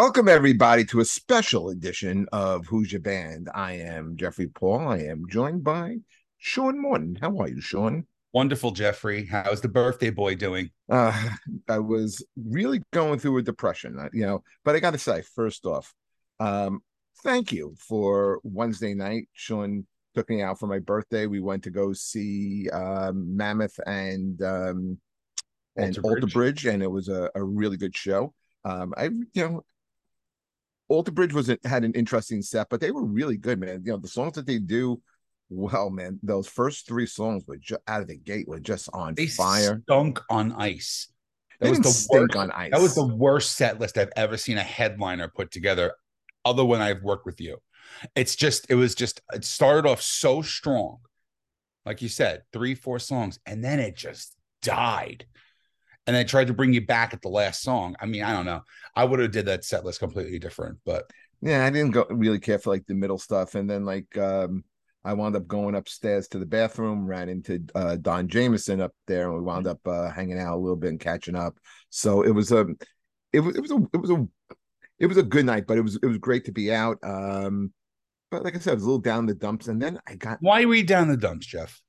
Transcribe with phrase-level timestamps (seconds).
[0.00, 3.50] Welcome everybody to a special edition of Who's Your Band.
[3.54, 4.88] I am Jeffrey Paul.
[4.88, 5.96] I am joined by
[6.38, 7.18] Sean Morton.
[7.20, 8.06] How are you, Sean?
[8.32, 9.26] Wonderful, Jeffrey.
[9.26, 10.70] How's the birthday boy doing?
[10.90, 11.28] Uh,
[11.68, 15.20] I was really going through a depression, uh, you know, but I got to say,
[15.20, 15.92] first off,
[16.40, 16.80] um,
[17.22, 19.28] thank you for Wednesday night.
[19.34, 21.26] Sean took me out for my birthday.
[21.26, 24.98] We went to go see um, Mammoth and um,
[25.76, 26.32] and Alter Alter Bridge.
[26.32, 28.32] Bridge, and it was a, a really good show.
[28.64, 29.64] Um, I you know,
[30.90, 33.82] Alter Bridge was had an interesting set, but they were really good, man.
[33.84, 35.00] You know, the songs that they do,
[35.48, 39.14] well, man, those first three songs were ju- out of the gate were just on
[39.14, 39.82] They fire.
[39.86, 41.06] stunk on ice.
[41.60, 42.36] They That was the worst.
[42.36, 42.70] on ice.
[42.72, 45.94] That was the worst set list I've ever seen a headliner put together,
[46.44, 47.58] other when I've worked with you.
[48.16, 50.98] It's just, it was just, it started off so strong,
[51.86, 55.24] like you said, three, four songs, and then it just died.
[56.06, 57.94] And I tried to bring you back at the last song.
[58.00, 58.62] I mean, I don't know.
[58.96, 61.64] I would have did that set list completely different, but yeah.
[61.64, 64.64] I didn't go really care for like the middle stuff, and then like um,
[65.04, 69.28] I wound up going upstairs to the bathroom, ran into uh, Don Jameson up there,
[69.28, 71.56] and we wound up uh, hanging out a little bit and catching up.
[71.88, 72.66] So it was a,
[73.32, 74.28] it was it was a it was a
[74.98, 76.98] it was a good night, but it was it was great to be out.
[77.02, 77.72] Um,
[78.30, 80.38] but like I said, I was a little down the dumps, and then I got
[80.40, 81.80] why were you down the dumps, Jeff?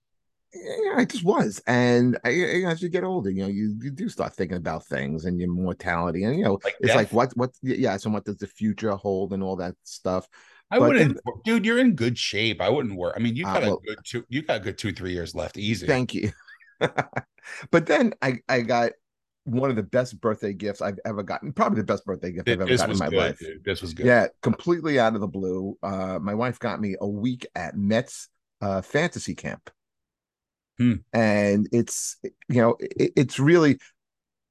[0.54, 1.62] Yeah, I just was.
[1.68, 4.86] And I, I- as you get older, you know, you, you do start thinking about
[4.86, 6.96] things and your mortality, and you know, Like it's death?
[6.96, 10.28] like what what yeah, so what does the future hold and all that stuff.
[10.70, 11.66] I But wouldn't, dude.
[11.66, 12.62] You're in good shape.
[12.62, 13.14] I wouldn't work.
[13.18, 14.24] I mean, you Uh, got well- a good two.
[14.30, 15.58] You got a good two, three years left.
[15.58, 15.86] Easy.
[15.88, 16.32] Thank you.
[17.72, 18.92] but then I I got
[19.46, 22.62] one of the best birthday gifts I've ever gotten, probably the best birthday gift I've
[22.62, 23.18] ever this gotten in my good.
[23.18, 23.40] life.
[23.40, 23.64] dude.
[23.64, 24.06] This was good.
[24.06, 25.78] Yeah, completely out of the blue.
[25.82, 28.30] Uh, my wife got me a week at Mets
[28.62, 29.70] uh, fantasy camp,
[30.82, 30.94] Hmm.
[31.14, 32.18] and it's
[32.50, 33.78] you know it, it's really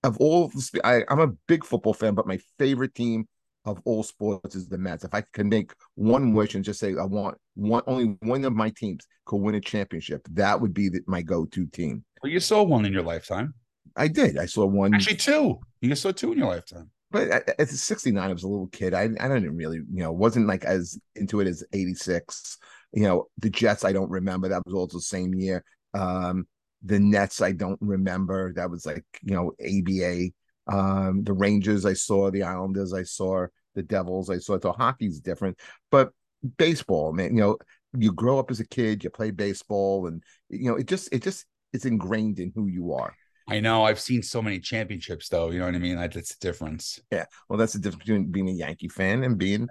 [0.04, 0.52] of all.
[0.84, 3.26] I, I'm a big football fan, but my favorite team
[3.64, 5.04] of all sports is the Mets.
[5.04, 8.54] If I can make one wish and just say I want one, only one of
[8.54, 12.04] my teams could win a championship, that would be the, my go-to team.
[12.22, 13.54] Well, you saw one in your lifetime.
[13.97, 14.38] I did.
[14.38, 15.58] I saw one Actually, two.
[15.80, 16.91] You saw two in your lifetime.
[17.10, 20.12] but at, at 69 i was a little kid i i didn't really you know
[20.12, 22.56] wasn't like as into it as 86
[22.92, 25.64] you know the jets i don't remember that was also the same year
[25.95, 26.47] um
[26.83, 30.31] the nets i don't remember that was like you know aba
[30.69, 35.21] um the rangers i saw the islanders i saw the devils i saw so hockey's
[35.21, 35.59] different
[35.91, 36.11] but
[36.56, 37.56] baseball man you know
[37.99, 41.23] you grow up as a kid you play baseball and you know it just it
[41.23, 43.15] just it's ingrained in who you are
[43.49, 43.83] I know.
[43.83, 45.51] I've seen so many championships, though.
[45.51, 45.97] You know what I mean?
[45.97, 47.01] That- That's the difference.
[47.11, 47.25] Yeah.
[47.49, 49.67] Well, that's the difference between being a Yankee fan and being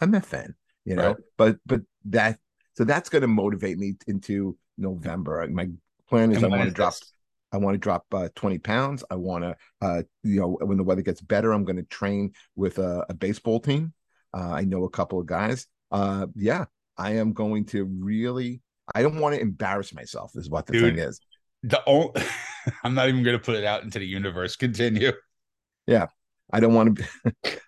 [0.00, 0.54] a Met fan,
[0.84, 1.08] you know.
[1.08, 1.16] Right.
[1.38, 2.38] But but that
[2.74, 5.46] so that's going to motivate me into November.
[5.48, 5.68] My
[6.08, 6.92] plan is And I want to drop.
[6.94, 7.12] this?
[7.52, 9.04] I want to drop uh, 20 pounds.
[9.10, 12.32] I want to, uh, you know, when the weather gets better, I'm going to train
[12.56, 13.92] with a, a baseball team.
[14.34, 15.66] Uh, I know a couple of guys.
[15.90, 16.64] Uh, yeah,
[16.96, 18.62] I am going to really.
[18.94, 20.32] I don't want to embarrass myself.
[20.34, 20.96] Is what the Dude.
[20.96, 21.20] thing is.
[21.62, 22.10] The only,
[22.84, 24.56] I'm not even going to put it out into the universe.
[24.56, 25.12] Continue.
[25.86, 26.06] Yeah,
[26.52, 27.04] I don't want to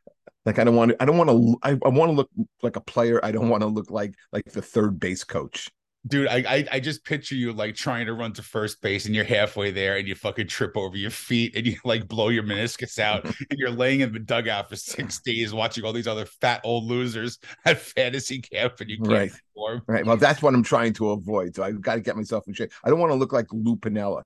[0.47, 2.31] like I don't want to I don't want to I, I want to look
[2.63, 3.21] like a player.
[3.23, 5.71] I don't want to look like like the third base coach.
[6.07, 9.15] Dude, I, I I just picture you like trying to run to first base and
[9.15, 12.43] you're halfway there and you fucking trip over your feet and you like blow your
[12.43, 16.27] meniscus out and you're laying in the dugout for six days watching all these other
[16.27, 19.31] fat old losers at fantasy camp and you can't Right.
[19.55, 19.83] perform.
[19.87, 20.05] Right.
[20.05, 21.57] Well, that's what I'm trying to avoid.
[21.57, 22.73] So I've got to get myself in shape.
[22.85, 24.23] I don't want to look like Lou Piniella.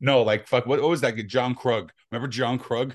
[0.00, 0.66] No, like fuck.
[0.66, 1.16] What, what was that?
[1.26, 1.90] John Kruk.
[2.10, 2.94] Remember John Kruk?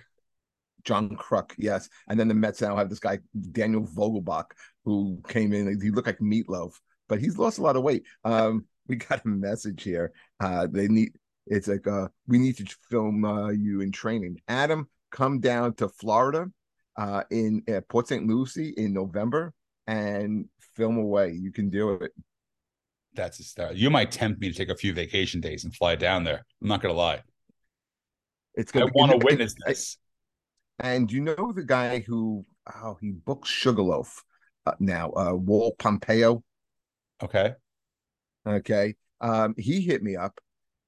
[0.84, 1.90] John Kruk, yes.
[2.08, 3.20] And then the Mets now have this guy,
[3.52, 4.46] Daniel Vogelbach,
[4.88, 5.82] who came in.
[5.82, 6.72] He looked like meatloaf,
[7.10, 8.06] but he's lost a lot of weight.
[8.24, 10.14] Um, we got a message here.
[10.40, 11.12] Uh, they need
[11.46, 14.38] it's like uh we need to film uh, you in training.
[14.48, 16.48] Adam, come down to Florida
[16.98, 18.26] uh in uh, Port St.
[18.26, 19.54] Lucie in November
[19.88, 20.46] and
[20.76, 21.34] film away.
[21.34, 22.12] You can do it.
[23.14, 23.74] That's a star.
[23.74, 26.46] You might tempt me to take a few vacation days and fly down there.
[26.62, 27.24] I'm not gonna lie.
[28.56, 29.98] It's gonna be- want to witness this.
[30.80, 32.46] And you know the guy who
[32.82, 34.24] oh he books Sugarloaf
[34.80, 36.44] now, uh Walt Pompeo.
[37.24, 37.54] Okay.
[38.48, 38.96] Okay.
[39.22, 40.40] Um, he hit me up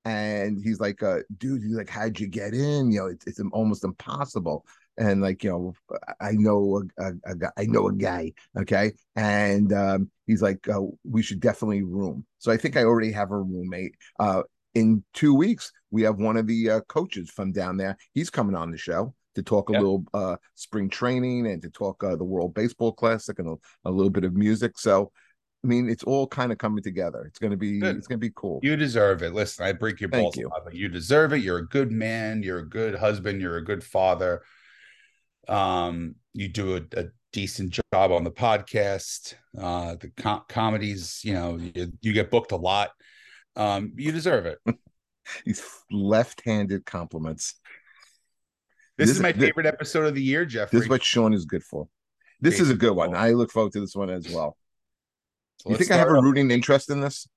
[0.05, 2.91] and he's like, uh, dude, he's like, how'd you get in?
[2.91, 4.65] You know, it's, it's almost impossible.
[4.97, 5.73] And like, you know,
[6.19, 8.33] I know a, a, a guy, I know a guy.
[8.57, 8.91] Okay.
[9.15, 12.25] And um, he's like, uh, we should definitely room.
[12.37, 13.95] So I think I already have a roommate.
[14.19, 14.43] Uh,
[14.75, 17.97] in two weeks, we have one of the uh, coaches from down there.
[18.13, 19.79] He's coming on the show to talk a Yeah.
[19.79, 23.55] little uh, spring training and to talk uh, the World Baseball Classic and a,
[23.89, 24.77] a little bit of music.
[24.77, 25.11] So,
[25.63, 27.23] I mean, it's all kind of coming together.
[27.27, 27.97] It's gonna be, Good.
[27.97, 28.59] it's gonna be cool.
[28.63, 29.33] You deserve it.
[29.33, 30.49] Listen, I break your balls you.
[30.63, 31.37] but you deserve it.
[31.43, 32.43] You're a good man.
[32.43, 33.41] You're a good husband.
[33.41, 34.41] You're a good father.
[35.47, 39.35] Um, you do a, a decent job on the podcast.
[39.57, 42.89] Uh, the com- comedies, you know, you, you get booked a lot.
[43.55, 44.59] Um, you deserve it.
[45.45, 45.61] These
[45.91, 47.55] left-handed compliments.
[48.99, 50.77] This, This- is my thi- favorite episode of the year, Jeffrey.
[50.77, 51.87] This is what Sean is good for.
[52.41, 53.15] This is a good one.
[53.15, 54.57] I look forward to this one as well.
[55.61, 57.27] So you think I have a off- rooting interest in this?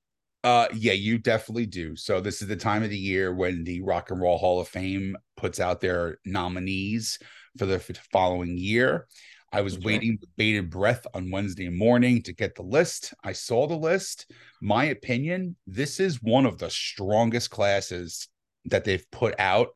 [0.45, 1.95] Uh, yeah, you definitely do.
[1.95, 4.67] So this is the time of the year when the Rock and Roll Hall of
[4.69, 7.19] Fame puts out their nominees
[7.59, 7.79] for the
[8.13, 9.07] following year.
[9.53, 9.93] I was That's right.
[9.95, 13.15] waiting with bated breath on Wednesday morning to get the list.
[13.23, 14.33] I saw the list.
[14.61, 18.29] My opinion, this is one of the strongest classes
[18.65, 19.69] that they've put out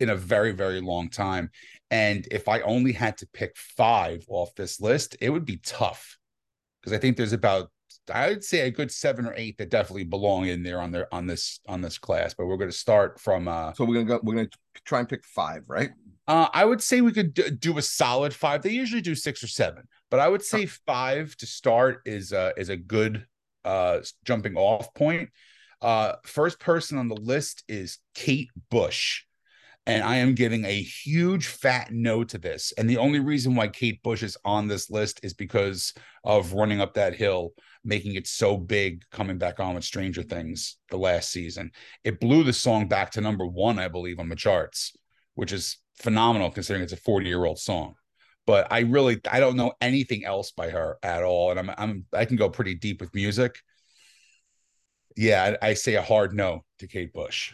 [0.00, 1.50] in a very, very long time.
[1.90, 6.18] And if I only had to pick five off this list, it would be tough
[6.80, 7.70] because I think there's about
[8.12, 11.26] I'd say a good seven or eight that definitely belong in there on their on
[11.26, 12.34] this on this class.
[12.34, 14.20] But we're going to start from uh, So we're gonna go.
[14.22, 14.48] We're gonna
[14.84, 15.90] try and pick five, right?
[16.26, 18.62] uh I would say we could d- do a solid five.
[18.62, 22.52] They usually do six or seven, but I would say five to start is uh
[22.56, 23.26] is a good
[23.64, 25.30] uh jumping off point.
[25.80, 29.24] Uh first person on the list is Kate Bush.
[29.86, 32.72] And I am giving a huge fat no to this.
[32.78, 35.92] And the only reason why Kate Bush is on this list is because
[36.24, 37.52] of running up that hill,
[37.84, 41.70] making it so big coming back on with Stranger Things the last season.
[42.02, 44.96] It blew the song back to number one, I believe, on the charts,
[45.34, 47.94] which is phenomenal considering it's a 40 year old song.
[48.46, 51.50] But I really I don't know anything else by her at all.
[51.50, 53.58] And I'm I'm I can go pretty deep with music.
[55.16, 57.52] Yeah, I, I say a hard no to Kate Bush.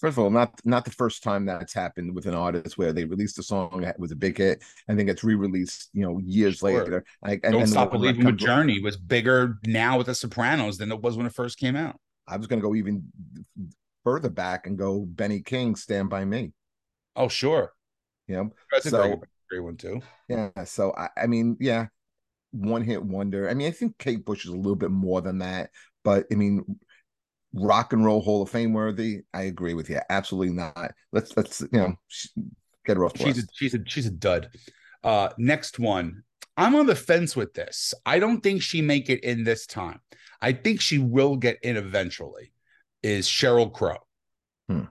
[0.00, 3.04] First of all, not not the first time that's happened with an artist where they
[3.04, 6.58] released a song that was a big hit and then gets re-released, you know, years
[6.58, 6.70] Sure.
[6.80, 7.04] later.
[7.22, 11.00] Like, Don't and Stop Believing with Journey was bigger now with The Sopranos than it
[11.02, 11.98] was when it first came out.
[12.28, 13.10] I was going to go even
[14.04, 16.52] further back and go Benny King, "Stand by Me."
[17.16, 17.72] Oh, sure.
[18.28, 19.18] You know, That's a So- great,
[19.50, 20.00] great one too.
[20.28, 20.50] yeah.
[20.64, 21.86] So I, I mean, yeah,
[22.52, 23.48] one hit wonder.
[23.50, 25.70] I mean, I think Kate Bush is a little bit more than that,
[26.04, 26.78] but I mean,
[27.54, 29.20] rock and roll Hall of Fame worthy.
[29.32, 30.00] I agree with you.
[30.10, 30.92] Absolutely not.
[31.12, 31.94] Let's let's you know
[32.84, 33.50] get her off the She's a, list.
[33.54, 34.50] she's a she's a dud.
[35.02, 36.22] Uh, next one.
[36.56, 37.94] I'm on the fence with this.
[38.04, 40.00] I don't think she make it in this time.
[40.40, 42.52] I think she will get in eventually.
[43.02, 43.98] Is Sheryl Crow.
[44.68, 44.84] Hmm.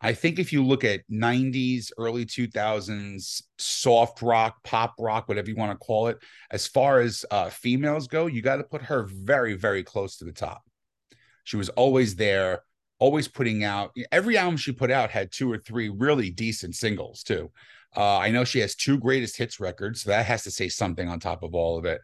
[0.00, 5.56] I think if you look at 90s, early 2000s, soft rock, pop rock, whatever you
[5.56, 6.16] want to call it,
[6.50, 10.24] as far as uh, females go, you got to put her very, very close to
[10.24, 10.62] the top.
[11.50, 12.62] She was always there,
[13.00, 17.24] always putting out every album she put out had two or three really decent singles,
[17.24, 17.50] too.
[17.96, 21.08] Uh, I know she has two greatest hits records, so that has to say something
[21.08, 22.00] on top of all of it.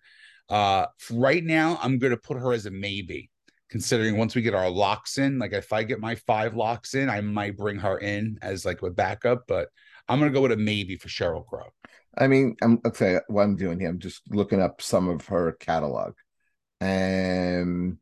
[0.48, 3.30] Uh, right now, I'm going to put her as a maybe,
[3.70, 7.08] considering once we get our locks in, like if I get my five locks in,
[7.08, 9.68] I might bring her in as like a backup, but
[10.08, 11.68] I'm going to go with a maybe for Sheryl Crow.
[12.18, 13.20] I mean, I'm okay.
[13.28, 16.14] What I'm doing here, I'm just looking up some of her catalog,
[16.80, 17.98] and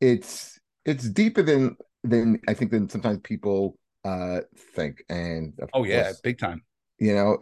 [0.00, 0.55] it's
[0.86, 4.42] it's deeper than than I think than sometimes people uh
[4.74, 5.04] think.
[5.10, 6.64] And Oh, yeah, big time.
[6.98, 7.38] you know,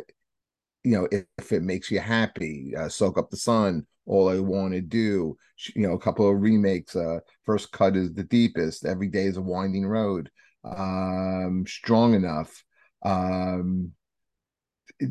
[0.85, 3.87] you know, if, if it makes you happy, uh, soak up the sun.
[4.07, 5.37] All I want to do,
[5.77, 6.97] you know, a couple of remakes.
[6.97, 8.87] Uh, first cut is the deepest.
[8.87, 10.31] Every day is a winding road.
[10.65, 12.65] Um, strong enough.
[13.05, 13.93] Um,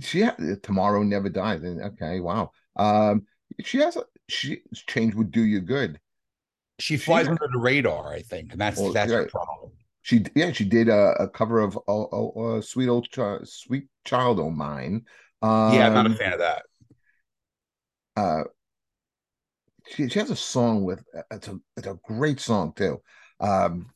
[0.02, 1.64] she ha- tomorrow never dies.
[1.64, 2.52] And okay, wow.
[2.76, 3.26] Um,
[3.64, 6.00] she has a she change would do you good.
[6.84, 9.72] She flies She- under the radar, I think, and that's Well, that's her problem.
[10.02, 13.88] She yeah, she did a, a cover of oh, oh, uh, sweet old Chi- sweet
[14.04, 15.06] child o' mine.
[15.42, 16.64] Um, yeah, I'm not a fan of that.
[18.18, 18.44] uh
[19.88, 23.02] she, she has a song with it's a it's a great song too
[23.40, 23.90] um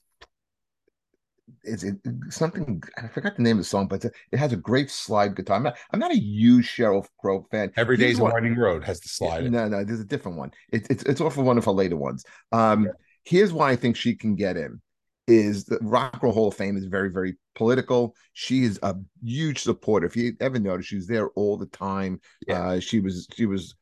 [1.67, 1.95] is it
[2.29, 5.57] something i forgot the name of the song but it has a great slide guitar.
[5.57, 7.71] I'm not i'm not a huge sheryl crow fan.
[7.77, 9.51] Every Day's a winding road has the slide it.
[9.51, 10.51] no no there's a different one.
[10.71, 12.25] It, it's it's off of one of her later ones.
[12.51, 12.89] Um
[13.23, 14.81] here's why i think she can get in
[15.27, 18.15] is the rock and roll hall of fame is very very political.
[18.33, 20.05] She is a huge supporter.
[20.07, 22.21] If you ever notice she's there all the time.
[22.47, 22.61] Yeah.
[22.67, 23.75] uh she was she was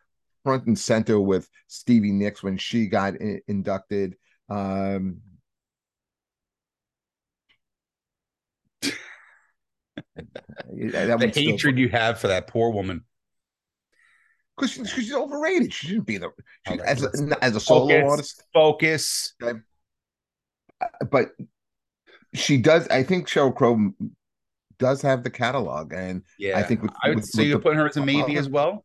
[0.44, 4.16] front and center with stevie nicks when she got i- inducted.
[4.50, 5.18] Um
[9.96, 13.04] the hatred you have for that poor woman.
[14.58, 15.74] because she, she's overrated.
[15.74, 16.34] She shouldn't be the oh,
[16.68, 19.34] she, All right, as a, as a solo Focus, artist, focus.
[19.44, 19.54] Uh,
[21.10, 21.32] but
[22.34, 22.88] she does.
[22.90, 23.92] I think Sheryl Crow
[24.78, 27.58] does have the catalog, and Yeah, I think with, I would with- say with you're
[27.60, 28.84] the- putting her as a maybe as well.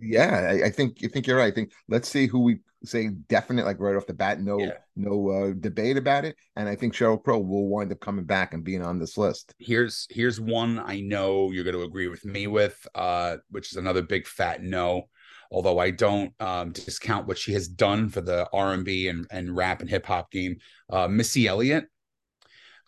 [0.00, 1.52] Yeah, I, I think you think you're right.
[1.52, 4.72] I think let's see who we say definite, like right off the bat, no Yeah.
[4.96, 6.36] no uh, debate about it.
[6.56, 9.54] And I think Sheryl Crow will wind up coming back and being on this list.
[9.58, 13.76] Here's here's one I know you're going to agree with me with, uh, which is
[13.78, 15.08] another big fat no.
[15.50, 19.26] Although I don't um, discount what she has done for the R and B and
[19.30, 20.56] and rap and hip hop game,
[20.90, 21.86] uh, Missy Elliott.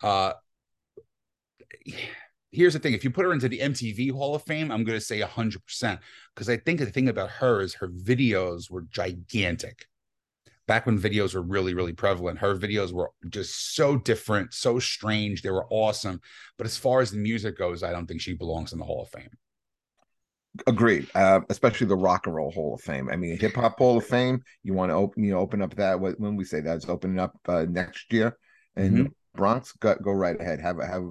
[0.03, 0.33] Uh,
[2.51, 4.97] here's the thing: if you put her into the MTV Hall of Fame, I'm going
[4.99, 5.99] to say 100 percent
[6.35, 9.85] because I think the thing about her is her videos were gigantic.
[10.67, 15.41] Back when videos were really, really prevalent, her videos were just so different, so strange.
[15.41, 16.21] They were awesome.
[16.57, 19.01] But as far as the music goes, I don't think she belongs in the Hall
[19.03, 19.29] of Fame.
[20.67, 21.09] Agreed.
[21.15, 23.09] Uh, especially the Rock and Roll Hall of Fame.
[23.09, 24.41] I mean, Hip Hop Hall of Fame.
[24.63, 27.19] You want to open, you know, open up that when we say that it's opening
[27.19, 28.37] up uh, next year
[28.75, 29.11] in Mhm.
[29.35, 29.71] Bronx.
[29.73, 30.59] Go, go right ahead.
[30.59, 31.09] Have have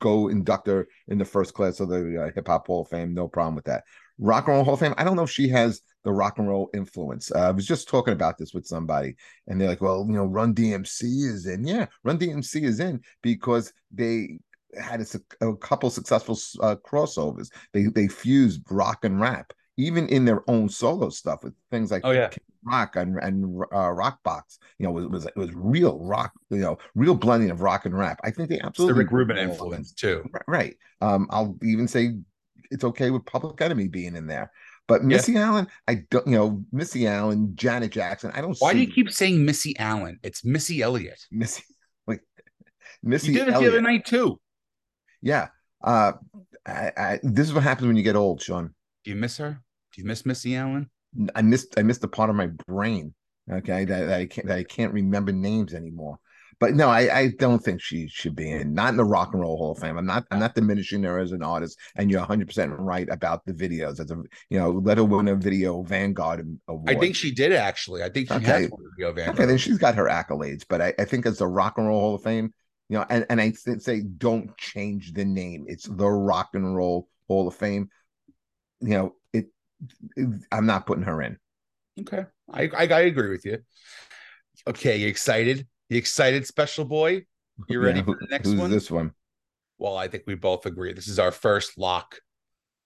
[0.00, 3.14] go induct her in the first class of the uh, Hip Hop Hall of Fame.
[3.14, 3.84] No problem with that.
[4.18, 4.94] Rock and Roll Hall of Fame.
[4.96, 7.32] I don't know if she has the rock and roll influence.
[7.32, 10.26] Uh, I was just talking about this with somebody, and they're like, "Well, you know,
[10.26, 11.66] Run DMC is in.
[11.66, 14.38] Yeah, Run DMC is in because they
[14.80, 17.50] had a, a couple successful uh, crossovers.
[17.72, 22.02] They they fused rock and rap, even in their own solo stuff with things like
[22.04, 22.30] Oh yeah,
[22.64, 24.58] rock and and uh, rock box.
[24.78, 26.32] You know, it was it was real rock.
[26.50, 28.20] You know, real blending of rock and rap.
[28.24, 30.24] I think they it's the absolutely Rick Rubin influence too.
[30.46, 30.76] Right.
[31.00, 32.14] Um, I'll even say
[32.70, 34.50] it's okay with Public Enemy being in there.
[34.86, 38.30] But Missy Allen, I don't, you know, Missy Allen, Janet Jackson.
[38.34, 40.18] I don't Why do you keep saying Missy Allen?
[40.22, 41.24] It's Missy Elliott.
[41.30, 41.62] Missy
[42.06, 42.20] like
[43.02, 43.32] Missy.
[43.32, 44.38] You did it the other night too.
[45.22, 45.48] Yeah.
[45.82, 46.12] Uh,
[46.66, 48.74] I, I, this is what happens when you get old, Sean.
[49.04, 49.60] Do you miss her?
[49.94, 50.90] Do you miss Missy Allen?
[51.34, 53.14] I missed I missed a part of my brain.
[53.50, 56.18] Okay, that, that I can't that I can't remember names anymore.
[56.60, 58.74] But no, I, I don't think she should be in.
[58.74, 59.98] Not in the Rock and Roll Hall of Fame.
[59.98, 61.78] I'm not I'm not diminishing her as an artist.
[61.96, 64.00] And you're 100 percent right about the videos.
[64.00, 64.16] As a
[64.50, 66.88] you know, let her win a video Vanguard award.
[66.88, 68.02] I think she did actually.
[68.02, 68.44] I think she Okay.
[68.46, 69.36] has one of the Vanguard.
[69.36, 70.64] Okay, then she's got her accolades.
[70.68, 72.54] But I, I think as the Rock and Roll Hall of Fame,
[72.88, 75.64] you know, and, and I say don't change the name.
[75.68, 77.88] It's the Rock and Roll Hall of Fame.
[78.80, 79.14] You know,
[80.52, 81.38] I'm not putting her in.
[82.00, 83.58] Okay, I, I I agree with you.
[84.66, 85.66] Okay, you excited?
[85.88, 87.24] You excited, special boy?
[87.68, 88.70] You ready Yeah, for the next who's one?
[88.70, 89.12] this one?
[89.78, 90.92] Well, I think we both agree.
[90.92, 92.16] This is our first lock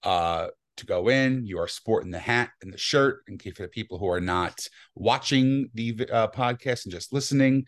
[0.03, 1.45] uh to go in.
[1.45, 3.23] You are sporting the hat and the shirt.
[3.27, 7.67] And for the people who are not watching the uh, podcast and just listening,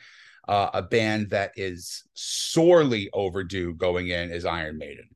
[0.49, 5.09] uh, a band that is sorely overdue going in is Iron Maiden.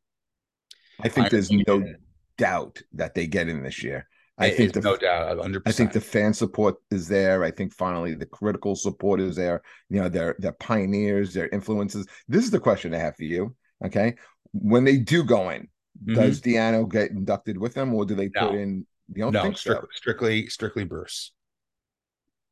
[1.01, 1.97] I think Iron there's no Maiden.
[2.39, 4.09] Doubt that they get in this year.
[4.37, 7.45] I It think the no doubt, hundred I think the fan support is there.
[7.45, 9.63] I think finally the critical support is there.
[9.91, 12.07] You know, they're they're pioneers, they're influences.
[12.27, 13.55] This is the question I have for you.
[13.85, 14.17] Okay.
[14.53, 15.69] When they do go in,
[16.05, 18.59] does Di'Anno get inducted with them or do they put Mm-hmm.
[18.59, 21.33] In you no, think strictly, strictly, strictly Bruce.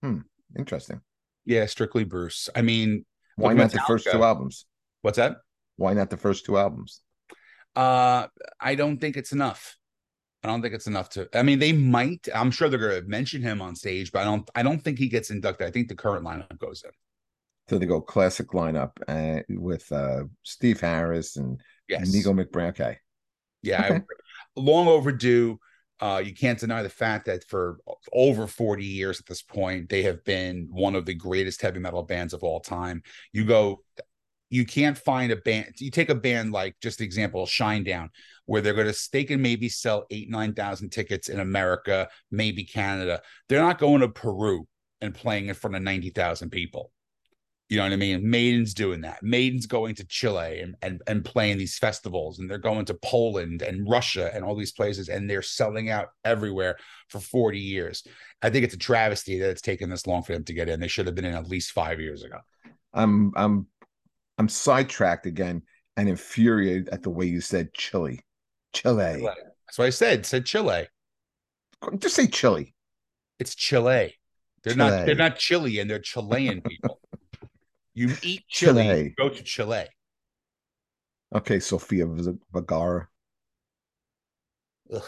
[0.03, 0.21] so?
[0.57, 1.01] Interesting.
[1.45, 2.49] Yeah, strictly Bruce.
[2.55, 3.05] I mean,
[3.37, 4.67] Why not the first two albums?
[5.01, 5.39] what's that?
[5.77, 7.01] Why not the first two albums?
[7.75, 8.27] Uh,
[8.61, 9.77] I don't think it's enough.
[10.45, 11.29] I don't think it's enough to.
[11.35, 12.29] I mean, they might.
[12.35, 14.51] I'm sure they're going to mention him on stage, but I don't.
[14.55, 15.67] I don't think he gets inducted.
[15.67, 16.91] I think the current lineup goes in.
[17.69, 22.13] So they go classic lineup uh, with uh, Steve Harris and Yes.
[22.13, 22.37] Nicko.
[22.69, 22.99] Okay.
[23.63, 23.85] Yeah.
[23.85, 23.97] Okay.
[23.97, 24.17] agree.
[24.57, 25.59] long overdue.
[26.01, 27.79] Uh, you can't deny the fact that for
[28.13, 32.03] over 40 years at this point, they have been one of the greatest heavy metal
[32.03, 33.03] bands of all time.
[33.33, 33.85] You go,
[34.53, 35.73] you can't find a band.
[35.79, 38.11] You take a band like just the example, Shinedown,
[38.45, 42.63] where they're going to they can maybe sell eight, nine thousand tickets in America, maybe
[42.63, 43.23] Canada.
[43.49, 44.69] They're not going to Peru
[45.01, 46.93] and playing in front of 90,000 people.
[47.71, 48.29] You know what I mean?
[48.29, 49.23] Maiden's doing that.
[49.23, 53.63] Maiden's going to Chile and, and and playing these festivals, and they're going to Poland
[53.63, 56.77] and Russia and all these places, and they're selling out everywhere
[57.09, 58.07] for 40 years.
[58.43, 60.81] I think it's a travesty that it's taken this long for them to get in.
[60.81, 62.37] They should have been in at least five years ago.
[62.93, 63.67] I'm I'm
[64.43, 65.63] I'm sidetracked again
[65.97, 68.25] and infuriated at the way you said Chile.
[68.73, 69.23] Chile.
[69.23, 70.27] That's what I said.
[70.27, 70.89] Said Chile.
[71.99, 72.75] Just say Chile.
[73.39, 74.17] It's Chile.
[74.65, 76.99] They're not they're not Chilean, they're Chilean people.
[77.95, 79.03] you eat Chile, Chile.
[79.05, 79.85] you go to Chile.
[81.33, 82.07] Okay, Sofia
[82.53, 83.07] Vergara.
[84.93, 85.03] Ugh.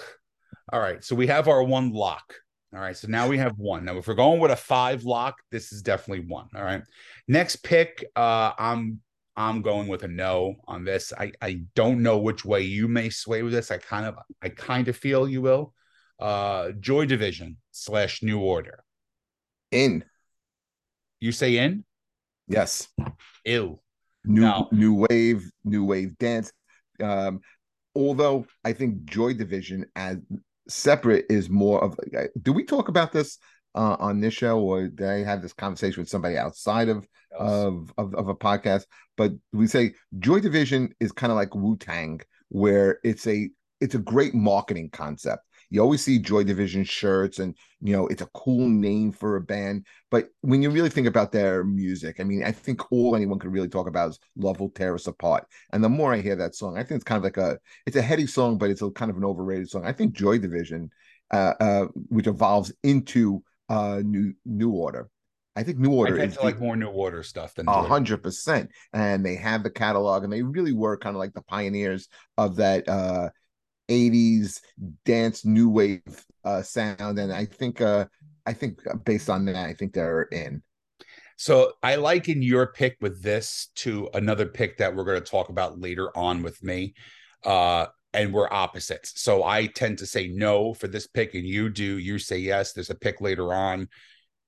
[0.72, 2.34] All right, so we have our one lock.
[2.72, 3.84] All right, so now we have one.
[3.84, 6.46] Now, if we're going with a five lock, this is definitely one.
[6.54, 6.82] All right,
[7.26, 9.00] next pick, uh, I'm
[9.36, 11.12] I'm going with a no on this.
[11.18, 13.70] I I don't know which way you may sway with this.
[13.70, 15.74] I kind of I kind of feel you will.
[16.20, 18.84] Uh, Joy Division slash New Order.
[19.72, 20.04] In.
[21.20, 21.84] You say in?
[22.46, 22.88] Yes.
[23.44, 23.80] Ew.
[24.24, 24.68] New No.
[24.70, 26.52] new wave, new wave dance.
[27.02, 27.40] Um,
[27.94, 30.18] although I think Joy Division as
[30.68, 31.98] separate is more of
[32.40, 33.38] do we talk about this
[33.74, 37.92] uh, on this show or did I have this conversation with somebody outside of of,
[37.98, 38.84] of, of a podcast
[39.16, 43.50] but we say joy division is kind of like wu-tang where it's a
[43.80, 45.42] it's a great marketing concept
[45.74, 49.40] you always see Joy Division shirts, and you know it's a cool name for a
[49.40, 49.86] band.
[50.08, 53.52] But when you really think about their music, I mean, I think all anyone could
[53.52, 56.54] really talk about is "Love Will Tear Us Apart." And the more I hear that
[56.54, 58.90] song, I think it's kind of like a it's a heady song, but it's a
[58.90, 59.84] kind of an overrated song.
[59.84, 60.90] I think Joy Division,
[61.32, 65.08] uh, uh, which evolves into uh, New New Order,
[65.56, 68.70] I think New Order is like more New Order stuff than a hundred percent.
[68.92, 72.56] And they have the catalog, and they really were kind of like the pioneers of
[72.56, 73.30] that uh
[73.88, 74.60] 80s
[75.04, 76.02] dance new wave
[76.44, 77.18] uh, sound.
[77.18, 78.06] And i think uh
[78.46, 80.62] i think based on that i think they're in.
[81.36, 85.50] So i liken your pick with this to another pick that we're going to talk
[85.50, 86.94] about later on with me.
[87.44, 91.68] Uh and we're opposites so i tend to say no for this pick and you
[91.68, 93.88] do you say yes there's a pick later on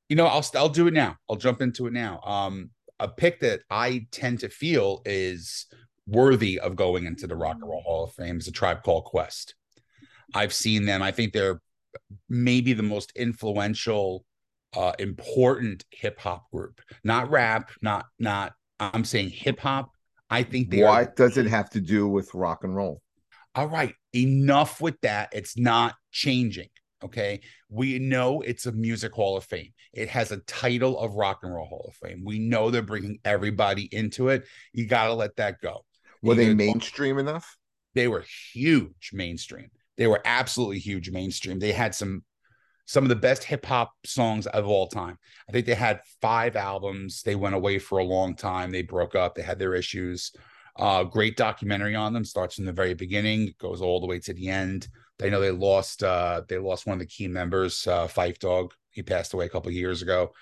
[0.09, 2.71] you know i'll i'll do it now i'll jump into it now um
[3.01, 5.67] a pick that i tend to feel is
[6.07, 9.05] worthy of going into the Rock and Roll Hall of Fame is a tribe called
[9.05, 9.55] Quest.
[10.35, 11.03] I've seen them.
[11.03, 11.61] I think they're
[12.29, 14.25] maybe the most influential,
[14.75, 16.81] uh, important hip hop group.
[17.05, 18.53] Not rap, not not.
[18.79, 19.91] I'm saying hip hop.
[20.29, 20.83] I think they.
[20.83, 23.01] Why are, does it have to do with rock and roll?
[23.57, 25.31] All right, enough with that.
[25.33, 26.69] It's not changing.
[27.03, 27.41] Okay.
[27.71, 29.73] We know it's a music hall of fame.
[29.93, 32.23] It has a title of rock and roll hall of fame.
[32.25, 34.45] We know they're bringing everybody into it.
[34.73, 35.85] You got to let that go.
[36.23, 37.57] Were they mainstream enough?
[37.95, 39.71] They were huge mainstream.
[39.97, 41.59] They were absolutely huge mainstream.
[41.59, 42.25] They had some
[42.89, 45.19] some of the best hip hop songs of all time.
[45.49, 47.23] I think they had five albums.
[47.23, 48.71] They went away for a long time.
[48.71, 49.35] They broke up.
[49.35, 50.33] They had their issues.
[50.79, 52.25] Uh, great documentary on them.
[52.25, 54.89] Starts from the very beginning, goes all the way to the end.
[55.19, 56.03] They know they lost.
[56.03, 58.75] Uh, they lost one of the key members, uh, Phife Dawg.
[58.91, 60.33] He passed away a couple years ago.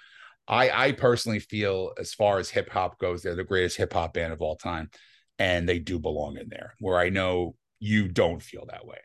[0.46, 4.14] I, I personally feel, as far as hip hop goes, they're the greatest hip hop
[4.14, 4.90] band of all time
[5.38, 6.74] and they do belong in there.
[6.80, 8.98] Where I know you don't feel that way.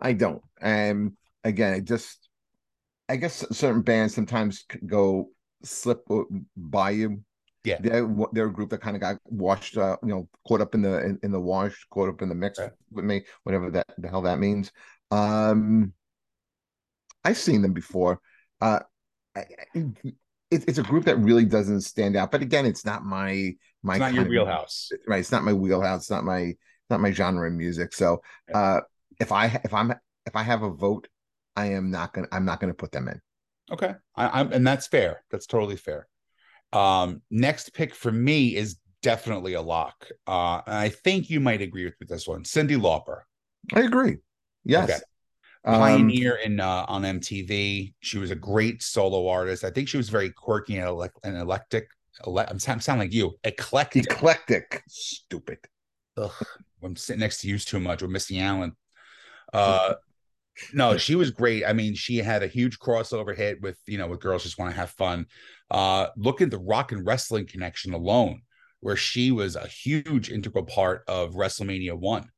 [0.00, 0.42] I don't.
[0.60, 1.12] And
[1.44, 2.28] again, I just,
[3.08, 5.30] I guess certain bands sometimes go
[5.62, 6.06] slip
[6.56, 7.22] by you.
[7.66, 10.74] Yeah, they're they're a group that kind of got washed, uh, you know, caught up
[10.76, 12.70] in the in, in the wash, caught up in the mix right.
[12.92, 14.70] with me, whatever that the hell that means.
[15.10, 15.92] Um,
[17.24, 18.20] I've seen them before.
[18.60, 18.80] Uh,
[19.34, 22.30] I, it, it's a group that really doesn't stand out.
[22.30, 25.18] But again, it's not my my it's not your wheelhouse, of, right?
[25.18, 26.02] It's not my wheelhouse.
[26.02, 26.54] It's not my
[26.88, 27.92] not my genre of music.
[27.92, 28.58] So yeah.
[28.58, 28.80] uh,
[29.18, 29.92] if I if I'm
[30.24, 31.08] if I have a vote,
[31.56, 33.20] I am not gonna I'm not gonna put them in.
[33.72, 35.24] Okay, I, I, am and that's fair.
[35.32, 36.06] That's totally fair.
[36.76, 40.06] Um, next pick for me is definitely a lock.
[40.26, 43.20] Uh, and I think you might agree with, with this one, Cyndi Lauper.
[43.72, 44.18] I agree.
[44.64, 44.90] Yes.
[44.90, 45.00] Okay
[45.66, 47.94] pioneer um, in uh, on MTV.
[48.00, 49.64] She was a great solo artist.
[49.64, 51.88] I think she was very quirky and, ele- and eclectic.
[52.26, 54.04] Ele- I'm sound, sound like you, eclectic.
[54.10, 55.58] Eclectic, stupid.
[56.16, 56.32] Ugh,
[56.82, 58.02] I'm sitting next to you too much.
[58.02, 58.72] We're Missy Allen.
[59.52, 59.94] Uh,
[60.72, 61.64] no, she was great.
[61.64, 64.70] I mean, she had a huge crossover hit with you know with girls just want
[64.70, 65.26] to have fun.
[65.70, 68.42] Uh, look at the rock and wrestling connection alone,
[68.80, 72.28] where she was a huge integral part of WrestleMania one.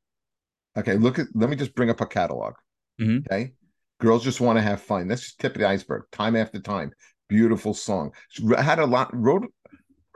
[0.76, 1.26] Okay, look at.
[1.34, 2.54] Let me just bring up a catalog.
[3.00, 3.32] Mm-hmm.
[3.32, 3.52] Okay.
[4.00, 5.08] Girls just want to have fun.
[5.08, 6.04] That's just tip of the iceberg.
[6.12, 6.92] Time after time.
[7.28, 8.12] Beautiful song.
[8.28, 9.44] She had a lot, wrote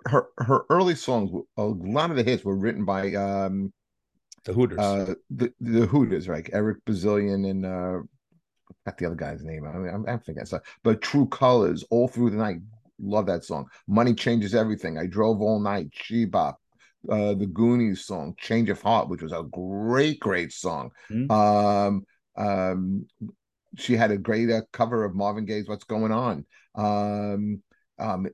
[0.06, 3.72] her her early songs, a lot of the hits were written by um
[4.44, 4.78] the Hooters.
[4.78, 6.48] Uh the, the Hooters, right?
[6.52, 7.98] Eric Bazilian and uh
[8.87, 9.66] not the other guy's name.
[9.66, 10.46] I mean, I'm, I'm forgetting.
[10.46, 12.59] So, but True Colors, all through the night.
[13.00, 13.66] Love that song.
[13.88, 14.96] Money changes everything.
[14.98, 15.88] I drove all night.
[15.92, 16.59] She-Bop.
[17.11, 20.92] Uh, the Goonies song, Change of Heart, which was a great, great song.
[21.11, 21.33] Mm-hmm.
[21.33, 22.05] Um,
[22.37, 23.07] um,
[23.76, 27.61] she had a great uh, cover of Marvin Gaye's "What's Going On." Um,
[27.98, 28.28] um,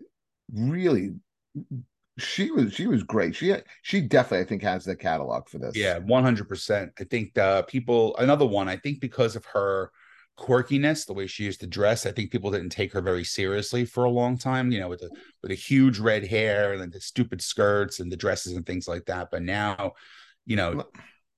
[0.53, 1.14] really,
[2.18, 3.35] she was she was great.
[3.35, 5.76] She she definitely I think has the catalog for this.
[5.76, 6.92] Yeah, one hundred percent.
[6.98, 8.68] I think the people another one.
[8.68, 9.90] I think because of her
[10.38, 13.85] quirkiness, the way she used to dress, I think people didn't take her very seriously
[13.85, 14.70] for a long time.
[14.70, 15.11] You know, with the
[15.42, 19.07] with the huge red hair and the stupid skirts and the dresses and things like
[19.07, 19.28] that.
[19.31, 19.92] But now,
[20.46, 20.85] you know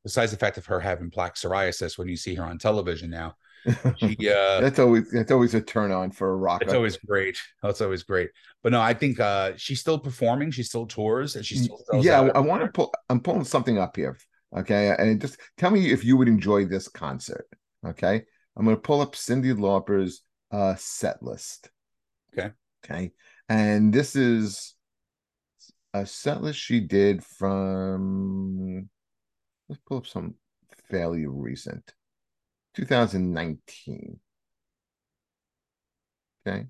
[0.03, 3.37] besides the fact of her having plaque psoriasis when you see her on television now.
[3.97, 6.63] She, uh, that's always that's always a turn on for a rock.
[6.63, 7.39] It's always great.
[7.63, 8.31] That's always great.
[8.63, 10.51] But no, I think uh, she's still performing.
[10.51, 11.81] She still tours, and she still.
[12.01, 12.93] Yeah, I, I want to pull.
[13.09, 14.19] I'm pulling something up here.
[14.57, 17.47] Okay, and just tell me if you would enjoy this concert.
[17.87, 18.23] Okay,
[18.57, 21.71] I'm going to pull up Cyndi Lauper's uh, set list.
[22.33, 22.51] Okay.
[22.85, 23.13] Okay,
[23.49, 24.75] and this is
[25.93, 28.89] a set list she did from
[29.71, 30.35] Let's pull up some
[30.91, 31.95] fairly recent.
[32.75, 34.19] 2019.
[36.47, 36.67] Okay.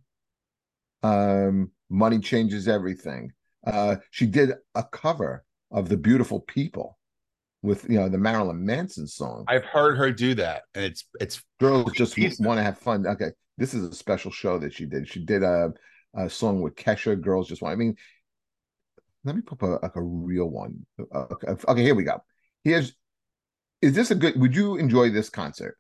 [1.03, 3.33] Um, Money Changes Everything.
[3.67, 6.99] Uh, she did a cover of The Beautiful People
[7.63, 9.45] with you know the Marilyn Manson song.
[9.49, 13.07] I've heard her do that, and it's it's girls just want to have fun.
[13.07, 15.09] Okay, this is a special show that she did.
[15.09, 15.73] She did a,
[16.17, 17.21] a song with Kesha.
[17.21, 17.73] Girls just want.
[17.73, 17.97] I mean,
[19.25, 20.87] let me put a, like a real one.
[21.15, 22.23] Okay, okay, here we go.
[22.65, 22.95] Here's.
[23.83, 24.41] Is this a good?
[24.41, 25.77] Would you enjoy this concert?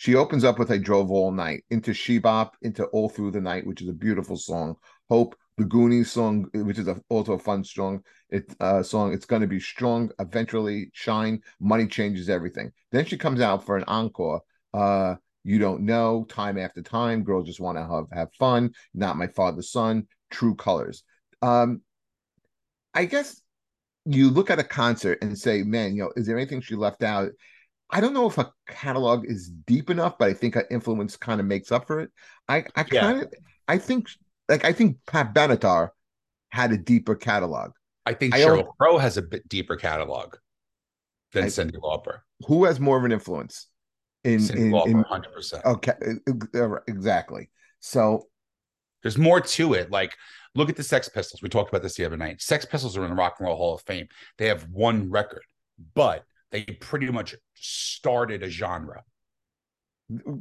[0.00, 3.40] She opens up with "I Drove All Night" into She Bop, into "All Through the
[3.42, 4.76] Night," which is a beautiful song.
[5.10, 8.02] Hope the Goonies song, which is a, also a fun song.
[8.30, 9.12] It uh, song.
[9.12, 10.10] It's going to be strong.
[10.18, 11.42] Eventually, shine.
[11.60, 12.72] Money changes everything.
[12.90, 14.40] Then she comes out for an encore.
[14.72, 16.24] Uh, you don't know.
[16.30, 18.72] Time after time, girls just want to have have fun.
[18.94, 20.06] Not my father's son.
[20.30, 21.04] True colors.
[21.42, 21.82] Um,
[22.94, 23.42] I guess
[24.06, 27.02] you look at a concert and say, man, you know, is there anything she left
[27.02, 27.32] out?
[27.92, 31.46] I don't know if a catalog is deep enough, but I think influence kind of
[31.46, 32.10] makes up for it.
[32.48, 33.34] I, I kind of,
[33.68, 34.08] I think,
[34.48, 35.90] like, I think Pat Benatar
[36.50, 37.72] had a deeper catalog.
[38.06, 40.36] I think I Sheryl Crow has a bit deeper catalog
[41.32, 42.20] than I, Cyndi Lauper.
[42.46, 43.66] Who has more of an influence?
[44.24, 45.64] In in, Lauper, hundred percent.
[45.64, 45.92] Okay,
[46.86, 47.50] exactly.
[47.80, 48.28] So
[49.02, 49.90] there's more to it.
[49.90, 50.16] Like,
[50.54, 51.42] look at the Sex Pistols.
[51.42, 52.42] We talked about this the other night.
[52.42, 54.08] Sex Pistols are in the Rock and Roll Hall of Fame.
[54.38, 55.42] They have one record,
[55.94, 59.04] but they pretty much started a genre.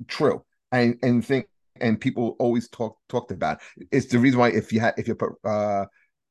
[0.08, 1.48] True, and and think
[1.80, 3.88] and people always talk talked about it.
[3.92, 5.86] it's the reason why if you had if you put uh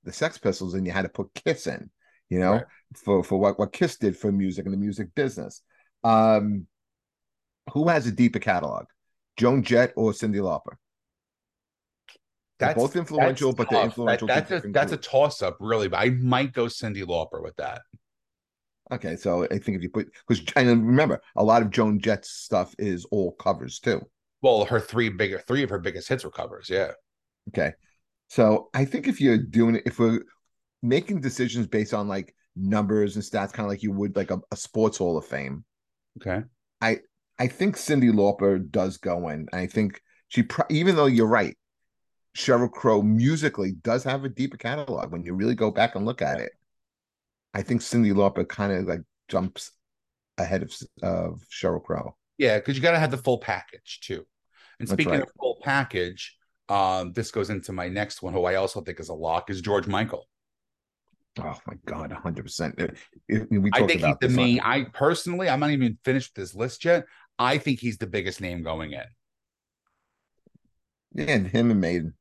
[0.04, 1.90] the Sex Pistols and you had to put Kiss in,
[2.28, 2.64] you know, right.
[2.96, 5.62] for for what what Kiss did for music and the music business.
[6.04, 6.66] Um,
[7.72, 8.86] who has a deeper catalog,
[9.36, 10.76] Joan Jett or Cyndi Lauper?
[12.58, 14.26] That's both influential, but they're influential.
[14.26, 15.88] That, that's a that's a toss up, really.
[15.88, 17.82] But I might go Cyndi Lauper with that.
[18.90, 22.30] Okay, so I think if you put because and remember, a lot of Joan Jett's
[22.30, 24.00] stuff is all covers too.
[24.40, 26.70] Well, her three bigger three of her biggest hits were covers.
[26.70, 26.92] Yeah.
[27.48, 27.72] Okay,
[28.28, 30.22] so I think if you're doing it, if we're
[30.82, 34.40] making decisions based on like numbers and stats, kind of like you would like a,
[34.50, 35.64] a sports Hall of Fame.
[36.20, 36.44] Okay.
[36.80, 37.00] I
[37.38, 39.48] I think Cyndi Lauper does go in.
[39.52, 41.56] I think she, even though you're right,
[42.36, 46.22] Sheryl Crow musically does have a deeper catalog when you really go back and look
[46.22, 46.52] at it.
[47.58, 49.72] I think Cyndi Lauper kind of like jumps
[50.38, 52.14] ahead of of Sheryl Crow.
[52.38, 54.24] Yeah, because you got to have the full package too.
[54.78, 55.22] And speaking right.
[55.22, 56.36] of full package,
[56.68, 59.60] um, this goes into my next one, who I also think is a lock, is
[59.60, 60.28] George Michael.
[61.40, 62.76] Oh my god, hundred percent.
[62.78, 62.86] I
[63.28, 64.60] think he's the main.
[64.60, 67.06] I personally, I'm not even finished with this list yet.
[67.40, 69.02] I think he's the biggest name going in.
[71.12, 72.14] Yeah, and him and Maiden.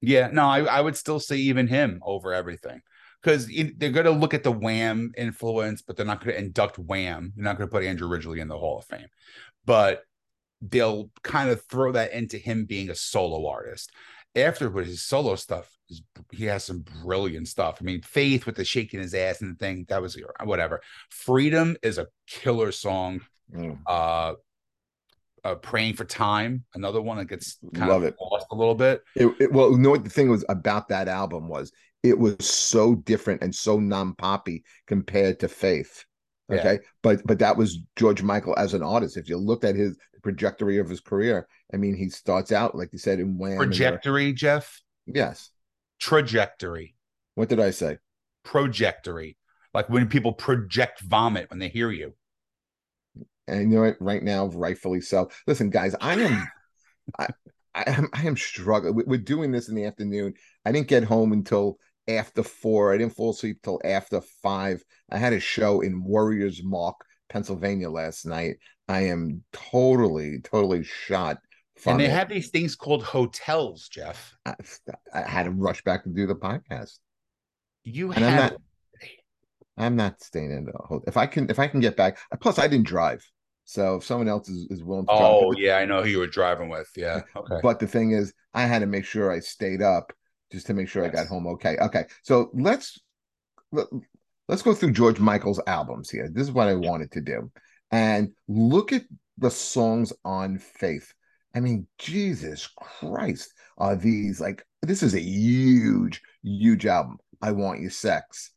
[0.00, 2.80] Yeah, no, I, I would still say even him over everything
[3.22, 6.78] because they're going to look at the Wham influence, but they're not going to induct
[6.78, 7.32] Wham.
[7.36, 9.08] They're not going to put Andrew Ridgeley in the Hall of Fame,
[9.64, 10.04] but
[10.62, 13.90] they'll kind of throw that into him being a solo artist.
[14.36, 15.68] After with his solo stuff,
[16.30, 17.78] he has some brilliant stuff.
[17.80, 20.80] I mean, Faith with the shaking his ass and the thing that was whatever.
[21.10, 23.22] Freedom is a killer song.
[23.52, 23.78] Mm.
[23.86, 24.34] Uh,
[25.42, 28.16] uh, praying for time, another one that gets kind Love of it.
[28.20, 29.02] lost a little bit.
[29.16, 32.36] It, it, well, you know what the thing was about that album was it was
[32.40, 36.04] so different and so non-poppy compared to Faith.
[36.52, 36.88] Okay, yeah.
[37.02, 39.16] but but that was George Michael as an artist.
[39.16, 42.90] If you looked at his trajectory of his career, I mean, he starts out like
[42.92, 43.56] you said in Wham.
[43.56, 44.82] Trajectory, Jeff.
[45.06, 45.50] Yes.
[46.00, 46.96] Trajectory.
[47.34, 47.98] What did I say?
[48.44, 49.36] Projectory.
[49.72, 52.14] Like when people project vomit when they hear you.
[53.46, 53.96] And you know what?
[54.00, 55.30] Right now, rightfully so.
[55.46, 56.48] Listen, guys, I am,
[57.18, 57.28] I,
[57.74, 59.02] I am, I am struggling.
[59.06, 60.34] We're doing this in the afternoon.
[60.64, 61.78] I didn't get home until
[62.16, 62.92] after four.
[62.92, 64.82] I didn't fall asleep till after five.
[65.10, 66.96] I had a show in Warriors Mark,
[67.28, 68.56] Pennsylvania last night.
[68.88, 71.38] I am totally, totally shot.
[71.86, 72.10] and they it.
[72.10, 74.36] have these things called hotels, Jeff.
[74.44, 74.54] I,
[75.14, 76.98] I, had to rush back to do the podcast.
[77.84, 78.32] You and have.
[78.32, 78.60] I'm not,
[79.78, 81.04] I'm not staying in a hotel.
[81.06, 82.18] If I can, if I can get back.
[82.40, 83.24] Plus, I didn't drive.
[83.64, 86.26] So if someone else is, is willing to Oh yeah, I know who you were
[86.26, 86.90] driving with.
[86.96, 87.20] Yeah.
[87.36, 87.60] Okay.
[87.62, 90.12] But the thing is, I had to make sure I stayed up
[90.50, 91.12] just to make sure yes.
[91.12, 91.76] I got home okay.
[91.78, 92.04] Okay.
[92.22, 93.00] So let's
[93.72, 93.86] let,
[94.48, 96.28] let's go through George Michael's albums here.
[96.32, 97.50] This is what I wanted to do.
[97.90, 99.02] And look at
[99.38, 101.12] the songs on Faith.
[101.54, 107.18] I mean, Jesus Christ, are these like this is a huge, huge album.
[107.42, 108.52] I want you sex,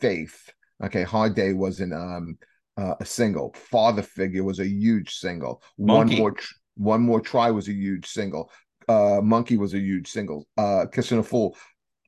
[0.00, 0.50] Faith.
[0.82, 2.36] Okay, Hard Day was an um
[2.76, 3.54] uh, a single.
[3.54, 5.62] Father Figure was a huge single.
[5.78, 6.14] Monkey.
[6.14, 8.50] One more, tr- one more try was a huge single.
[8.88, 10.46] Uh, Monkey was a huge single.
[10.56, 11.56] Uh, Kissing a Fool,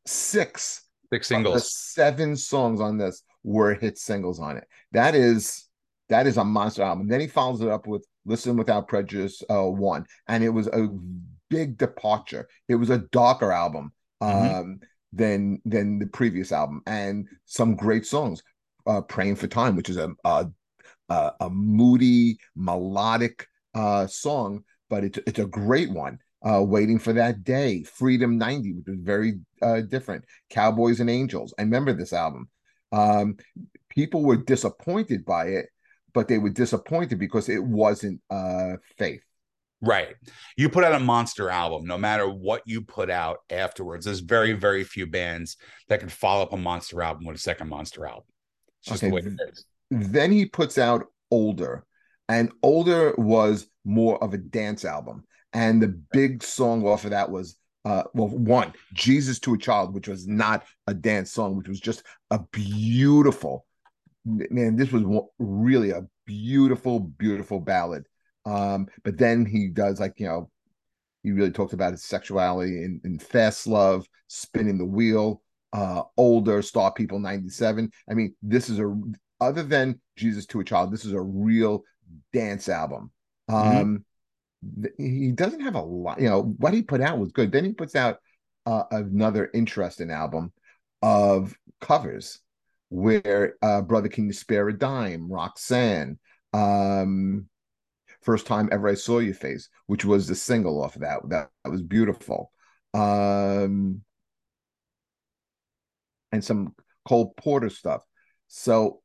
[0.07, 1.75] six, six singles.
[1.75, 4.65] seven songs on this were hit singles on it.
[4.93, 5.69] That is
[6.09, 7.09] that is a monster album.
[7.09, 10.89] Then he follows it up with Listen Without Prejudice uh, one, and it was a
[11.49, 12.49] big departure.
[12.69, 14.73] It was a darker album um, mm-hmm.
[15.13, 18.43] than than the previous album, and some great songs.
[18.87, 20.47] Uh, Praying for Time, which is a a,
[21.09, 26.19] a, a moody melodic uh, song, but it's it's a great one.
[26.49, 30.25] Uh, Waiting for That Day, Freedom 90, which was very uh, different.
[30.51, 31.53] Cowboys and Angels.
[31.59, 32.49] I remember this album.
[32.93, 33.37] Um,
[33.89, 35.67] people were disappointed by it,
[36.15, 39.23] but they were disappointed because it wasn't uh, Faith.
[39.83, 40.15] Right.
[40.57, 44.05] You put out a monster album, no matter what you put out afterwards.
[44.05, 45.57] There's very, very few bands
[45.89, 48.25] that can follow up a monster album with a second monster album.
[48.81, 49.09] It's just okay.
[49.09, 49.65] the way it is.
[49.91, 51.85] Then he puts out Older,
[52.29, 55.25] and Older was more of a dance album.
[55.57, 59.95] And the big song off of that was uh, well, one, Jesus to a Child,
[59.95, 63.65] which was not a dance song, which was just a beautiful,
[64.25, 65.05] man, this was
[65.39, 68.05] really a beautiful, beautiful ballad.
[68.45, 70.51] Um, but then he does like, you know,
[71.23, 75.41] he really talks about his sexuality in, in Fast Love, Spinning the Wheel,
[75.73, 77.89] uh, Older, Star People 97.
[78.11, 78.95] I mean, this is a,
[79.41, 81.83] other than Jesus to a Child, this is a real
[82.33, 83.13] dance album.
[83.49, 83.97] Mm-hmm.
[84.99, 86.21] He doesn't have a lot.
[86.21, 87.53] You know, what he put out was good.
[87.53, 88.19] Then he puts out
[88.65, 90.53] uh, another interesting album
[91.03, 92.41] of covers
[92.89, 96.19] where uh, Brother Can You Spare a Dime, Roxanne,
[96.53, 97.47] um,
[98.23, 101.21] First Time Ever I Saw Your Face, which was the single off of that.
[101.29, 102.51] That, that was beautiful.
[102.95, 104.03] Um,
[106.33, 106.75] and some
[107.07, 108.03] Cole Porter stuff.
[108.49, 109.01] So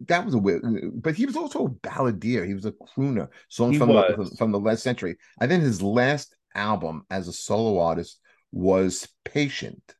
[0.00, 0.62] that was a weird,
[1.02, 2.46] but he was also a balladeer.
[2.46, 5.16] He was a crooner, songs from the, from the last century.
[5.40, 8.20] I think his last album as a solo artist
[8.52, 9.94] was Patient,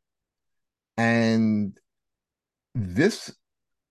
[0.96, 1.78] and
[2.74, 3.34] this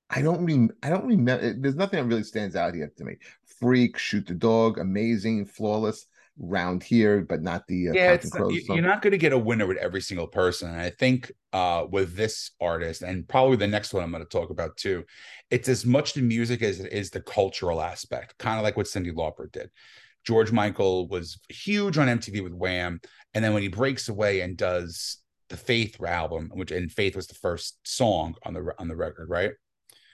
[0.10, 1.54] I don't mean I don't remember.
[1.54, 3.18] There's nothing that really stands out here to me.
[3.60, 6.06] Freak, Shoot the Dog, Amazing, Flawless
[6.38, 8.17] round here, but not the uh, yeah.
[8.76, 10.69] you're not going to get a winner with every single person.
[10.69, 14.30] And I think uh, with this artist, and probably the next one I'm going to
[14.30, 15.04] talk about too,
[15.50, 18.88] it's as much the music as it is the cultural aspect, kind of like what
[18.88, 19.69] Cyndi Lauper did.
[20.26, 23.00] George Michael was huge on MTV with Wham,
[23.34, 25.17] and then when he breaks away and does
[25.50, 29.30] the Faith album, which and Faith was the first song on the on the record,
[29.30, 29.52] right?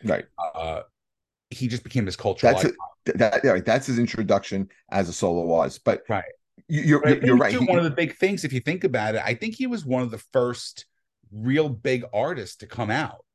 [0.04, 0.26] Right.
[0.38, 0.82] Uh,
[1.52, 5.54] he just became this cultural that's a, that, right, that's his introduction as a solo
[5.54, 6.24] artist but right
[6.68, 9.22] you're, you're, you're right he, one of the big things if you think about it
[9.26, 10.86] i think he was one of the first
[11.32, 13.26] real big artists to come out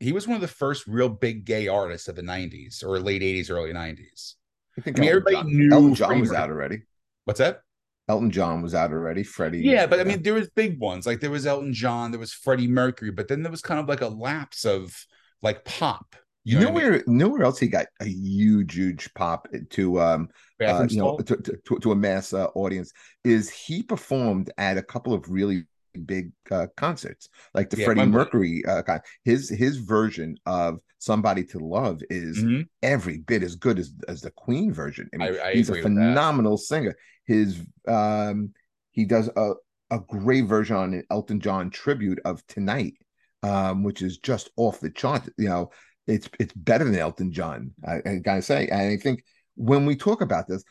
[0.00, 3.22] he was one of the first real big gay artists of the 90s or late
[3.22, 4.34] 80s early 90s
[4.78, 6.82] i think I mean, everybody John, knew elton john was out already
[7.24, 7.62] what's that
[8.08, 9.22] Elton John was out already.
[9.22, 9.60] Freddie.
[9.60, 11.06] Yeah, but I mean, there was big ones.
[11.06, 13.88] Like there was Elton John, there was Freddie Mercury, but then there was kind of
[13.88, 15.06] like a lapse of
[15.42, 16.16] like pop.
[16.44, 17.02] You know, nowhere, I mean?
[17.06, 20.28] nowhere else he got a huge, huge pop to um,
[20.60, 22.92] uh, you know, to, to, to a mass uh, audience.
[23.22, 25.66] Is he performed at a couple of really
[26.06, 28.64] big uh, concerts, like the yeah, Freddie Mercury.
[28.66, 32.62] Uh, his his version of "Somebody to Love" is mm-hmm.
[32.82, 35.08] every bit as good as as the Queen version.
[35.14, 36.96] I mean, I, I he's a phenomenal singer.
[37.26, 38.52] His um,
[38.90, 39.52] he does a
[39.90, 42.94] a great version on an Elton John tribute of "Tonight."
[43.42, 45.28] Um, which is just off the chart.
[45.38, 45.70] You know,
[46.06, 47.72] it's it's better than Elton John.
[47.86, 49.24] I, I gotta say, and I think
[49.56, 50.64] when we talk about this,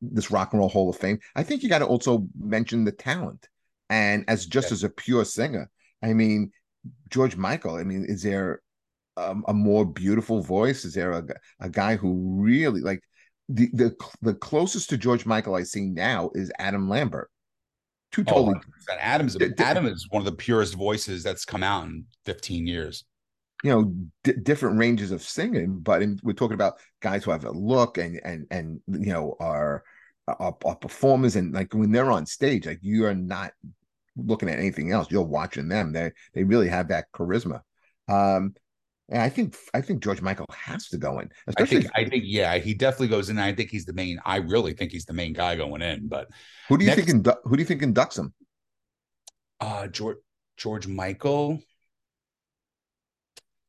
[0.00, 2.92] this Rock and Roll Hall of Fame, I think you got to also mention the
[2.92, 3.48] talent.
[3.90, 4.74] And as just yeah.
[4.74, 5.70] as a pure singer,
[6.02, 6.50] I mean,
[7.10, 7.76] George Michael.
[7.76, 8.60] I mean, is there
[9.16, 10.84] a, a more beautiful voice?
[10.84, 11.24] Is there a,
[11.60, 13.02] a guy who really like
[13.48, 17.30] the the the closest to George Michael I see now is Adam Lambert
[18.14, 18.60] two oh, totally.
[18.90, 23.04] Oh, Adam's Adam is one of the purest voices that's come out in 15 years.
[23.62, 27.44] You know, d- different ranges of singing, but in, we're talking about guys who have
[27.44, 29.82] a look and and and you know are,
[30.28, 33.52] are, are performers and like when they're on stage, like you are not
[34.16, 35.10] looking at anything else.
[35.10, 35.92] You're watching them.
[35.92, 37.62] They they really have that charisma.
[38.06, 38.54] Um,
[39.10, 41.28] and I think I think George Michael has to go in.
[41.58, 43.38] I think I think yeah, he definitely goes in.
[43.38, 44.18] I think he's the main.
[44.24, 46.08] I really think he's the main guy going in.
[46.08, 46.28] But
[46.68, 48.32] who do you next, think indu- who do you think inducts him?
[49.60, 50.16] Uh George
[50.56, 51.60] George Michael.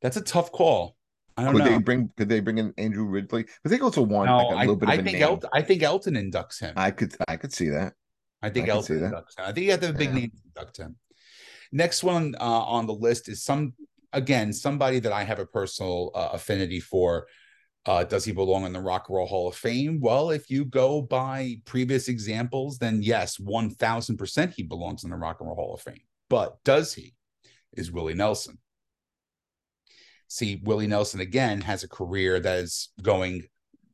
[0.01, 0.95] That's a tough call.
[1.37, 1.71] I don't could know.
[1.71, 3.43] they bring could they bring in Andrew Ridgeley?
[3.43, 5.61] Because they also want no, like a little I, bit I of think Elton, I
[5.61, 6.73] think Elton inducts him.
[6.77, 7.93] I could I could see that.
[8.41, 9.45] I think I Elton inducts him.
[9.45, 10.15] I think you have to have a big yeah.
[10.15, 10.95] name to induct him.
[11.73, 13.73] Next one uh, on the list is some
[14.15, 17.27] again, somebody that I have a personal uh, affinity for.
[17.85, 19.99] Uh, does he belong in the Rock and Roll Hall of Fame?
[20.01, 25.37] Well, if you go by previous examples, then yes, 1000% he belongs in the Rock
[25.39, 26.01] and Roll Hall of Fame.
[26.27, 27.13] But does he?
[27.73, 28.57] Is Willie Nelson.
[30.27, 33.43] See, Willie Nelson again has a career that is going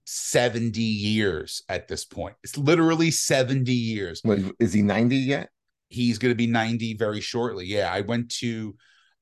[0.05, 2.35] 70 years at this point.
[2.43, 4.21] It's literally 70 years.
[4.59, 5.49] Is he 90 yet?
[5.89, 7.65] He's going to be 90 very shortly.
[7.65, 8.75] Yeah, I went to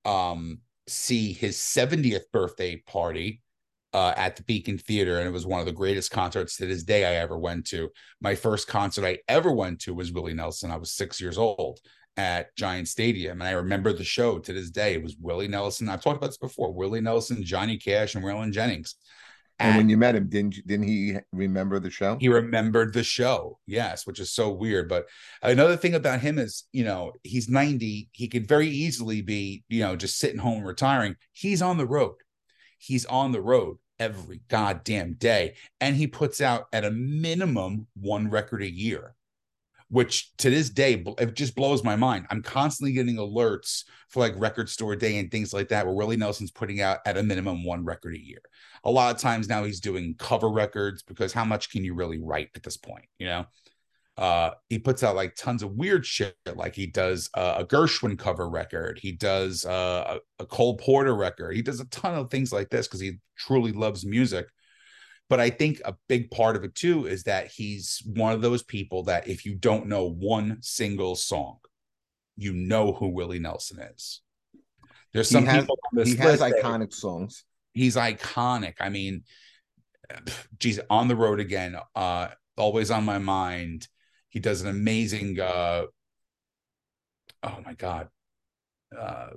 [0.05, 0.59] um,
[0.89, 3.41] see his 70th birthday party
[3.93, 6.83] uh, at the Beacon Theater, and it was one of the greatest concerts to this
[6.83, 7.89] day I ever went to.
[8.21, 10.71] My first concert I ever went to was Willie Nelson.
[10.71, 11.79] I was six years old
[12.17, 14.93] at Giant Stadium, and I remember the show to this day.
[14.93, 15.89] It was Willie Nelson.
[15.89, 16.71] I've talked about this before.
[16.71, 18.95] Willie Nelson, Johnny Cash, and Waylon Jennings.
[19.59, 22.17] And, and when you met him, didn't you, didn't he remember the show?
[22.19, 24.87] He remembered the show, yes, which is so weird.
[24.87, 25.05] But
[25.43, 28.09] another thing about him is, you know, he's 90.
[28.11, 31.15] He could very easily be, you know, just sitting home retiring.
[31.33, 32.15] He's on the road.
[32.77, 35.55] He's on the road every goddamn day.
[35.81, 39.13] And he puts out at a minimum one record a year
[39.89, 42.27] which to this day it just blows my mind.
[42.29, 46.17] I'm constantly getting alerts for like record store day and things like that, where Willie
[46.17, 48.41] Nelson's putting out at a minimum one record a year.
[48.83, 52.19] A lot of times now he's doing cover records because how much can you really
[52.19, 53.05] write at this point?
[53.17, 53.45] You know,
[54.17, 56.35] uh, he puts out like tons of weird shit.
[56.53, 58.99] Like he does uh, a Gershwin cover record.
[59.01, 61.55] He does uh, a, a Cole Porter record.
[61.55, 64.47] He does a ton of things like this because he truly loves music.
[65.29, 68.63] But I think a big part of it too is that he's one of those
[68.63, 71.59] people that if you don't know one single song,
[72.35, 74.21] you know who Willie Nelson is.
[75.13, 77.45] There's some he has, people he has iconic songs.
[77.73, 78.75] He's iconic.
[78.79, 79.23] I mean,
[80.57, 83.87] geez, on the road again, uh, always on my mind.
[84.29, 85.85] He does an amazing uh
[87.43, 88.09] oh my god.
[88.97, 89.29] Uh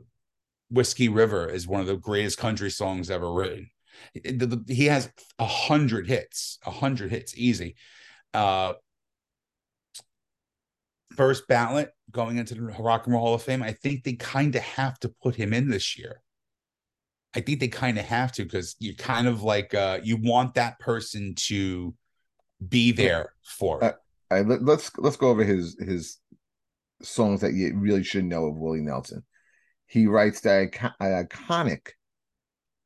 [0.70, 3.70] Whiskey River is one of the greatest country songs ever written
[4.66, 7.76] he has a hundred hits, a hundred hits, easy.
[8.34, 8.74] Uh,
[11.16, 13.62] first ballot going into the Rock and Roll Hall of Fame.
[13.62, 16.20] I think they kind of have to put him in this year.
[17.34, 20.54] I think they kind of have to because you kind of like uh, you want
[20.54, 21.94] that person to
[22.66, 23.82] be there for.
[23.82, 23.92] Uh,
[24.30, 26.18] right, let, let's let's go over his his
[27.02, 29.22] songs that you really should know of Willie Nelson.
[29.86, 31.88] He writes the iconic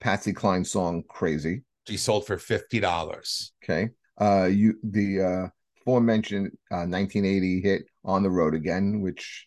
[0.00, 3.52] Patsy Cline song "Crazy." She sold for fifty dollars.
[3.62, 3.90] Okay.
[4.20, 5.48] Uh, you the uh
[5.82, 9.46] aforementioned uh 1980 hit "On the Road Again," which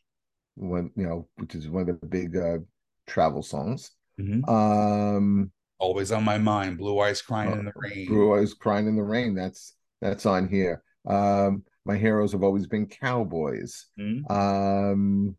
[0.56, 2.60] when you know, which is one of the big uh
[3.08, 3.92] travel songs.
[4.20, 4.50] Mm-hmm.
[4.50, 6.78] Um, always on my mind.
[6.78, 8.08] Blue eyes crying uh, in the rain.
[8.08, 9.36] Blue eyes crying in the rain.
[9.36, 10.84] That's that's on here.
[11.08, 13.88] Um, my heroes have always been cowboys.
[14.00, 14.32] Mm-hmm.
[14.32, 15.38] Um,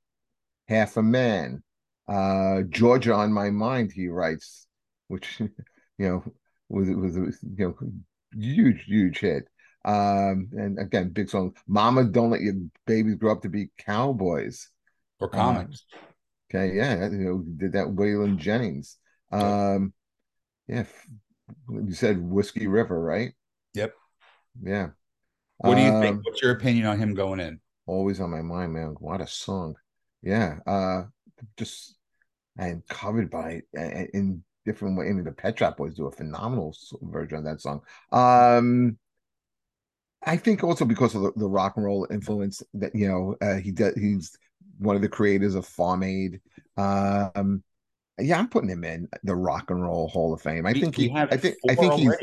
[0.69, 1.63] half a man.
[2.09, 3.93] Uh, Georgia on my mind.
[3.93, 4.67] He writes
[5.11, 5.51] which you
[5.99, 6.25] know
[6.69, 7.77] was was you know
[8.33, 9.49] huge huge hit.
[9.85, 11.57] Um, and again, big song.
[11.67, 12.55] Mama, don't let your
[12.87, 14.69] babies grow up to be cowboys
[15.19, 15.85] or comics.
[16.49, 18.97] okay, yeah, you know, did that Waylon Jennings.
[19.33, 19.95] Um,
[20.69, 20.85] yeah,
[21.69, 23.33] you said Whiskey River, right?
[23.75, 23.95] Yep.
[24.63, 24.89] Yeah.
[25.59, 26.27] What do you um, think?
[26.27, 27.61] What's your opinion on him going in?
[27.87, 28.97] Always on my mind, man.
[28.99, 29.75] What a song.
[30.23, 30.57] Yeah.
[30.67, 31.03] Uh,
[31.57, 31.97] just
[32.59, 35.09] and covered by in different way.
[35.09, 37.83] I mean, the Pet Shop Boys do a phenomenal version of that song.
[38.13, 38.99] Um,
[40.23, 43.57] I think also because of the, the rock and roll influence that you know uh,
[43.57, 43.95] he does.
[43.95, 44.37] He's
[44.79, 46.41] one of the creators of Farm Aid.
[46.77, 47.63] Um,
[48.19, 50.67] yeah, I'm putting him in the Rock and Roll Hall of Fame.
[50.67, 51.11] I think he.
[51.15, 51.57] I think.
[51.69, 52.15] I think he's.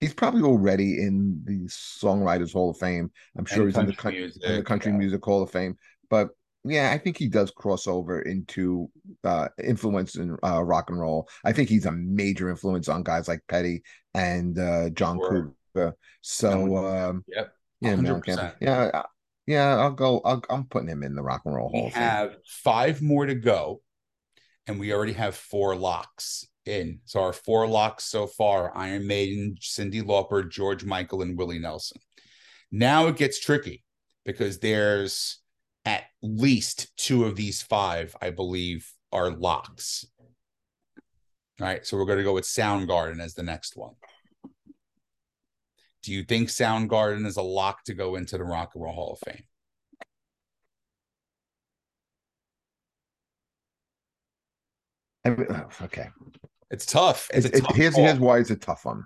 [0.00, 3.10] He's probably already in the Songwriters Hall of Fame.
[3.36, 4.98] I'm sure and he's in the, music, in the Country yeah.
[4.98, 5.76] Music Hall of Fame.
[6.08, 6.28] But
[6.68, 8.90] yeah, I think he does cross over into
[9.24, 11.28] uh, influence in uh, rock and roll.
[11.44, 13.82] I think he's a major influence on guys like Petty
[14.14, 15.54] and uh, John sure.
[15.74, 15.96] Cougar.
[16.20, 19.02] So, um, yep, yeah, yeah, uh,
[19.46, 19.76] yeah.
[19.76, 20.20] I'll go.
[20.24, 21.70] i am putting him in the rock and roll.
[21.70, 21.84] Hall.
[21.84, 23.80] We have five more to go,
[24.66, 27.00] and we already have four locks in.
[27.04, 32.00] So our four locks so far: Iron Maiden, Cyndi Lauper, George Michael, and Willie Nelson.
[32.72, 33.84] Now it gets tricky
[34.24, 35.40] because there's
[35.84, 40.04] at least two of these five, I believe, are locks.
[41.60, 43.94] All right, so we're going to go with Soundgarden as the next one.
[46.02, 49.18] Do you think Soundgarden is a lock to go into the Rock and Roll Hall
[49.20, 49.44] of Fame?
[55.82, 56.08] Okay,
[56.70, 57.28] it's tough.
[57.34, 59.04] It's, it, here's, here's why it's a tough one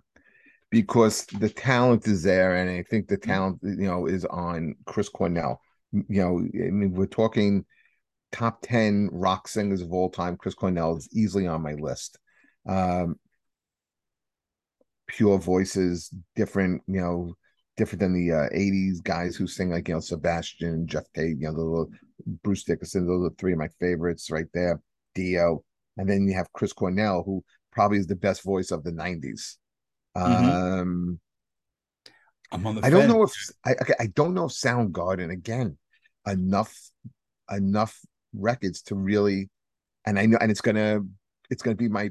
[0.73, 3.31] because the talent is there, and I think the mm-hmm.
[3.31, 5.61] talent you know is on Chris Cornell
[5.93, 7.64] you know, I mean, we're talking
[8.30, 10.36] top 10 rock singers of all time.
[10.36, 12.18] Chris Cornell is easily on my list.
[12.66, 13.16] Um,
[15.07, 17.34] pure voices, different, you know,
[17.76, 21.47] different than the uh, 80s guys who sing like, you know, Sebastian, Geoff Tate, you
[21.47, 21.90] know, the little
[22.43, 23.07] Bruce Dickinson.
[23.07, 24.80] Those are three of my favorites right there.
[25.14, 25.62] Dio.
[25.99, 29.57] And then you have Chris Cornell, who probably is the best voice of the 90s.
[30.16, 30.80] Mm-hmm.
[30.80, 31.20] Um,
[32.51, 33.32] I'm on the I don't know if
[33.64, 35.78] I I don't know if Soundgarden again
[36.27, 36.75] enough
[37.51, 37.99] enough
[38.35, 39.51] records to really
[40.07, 41.01] and I know and it's gonna
[41.51, 42.11] it's gonna be my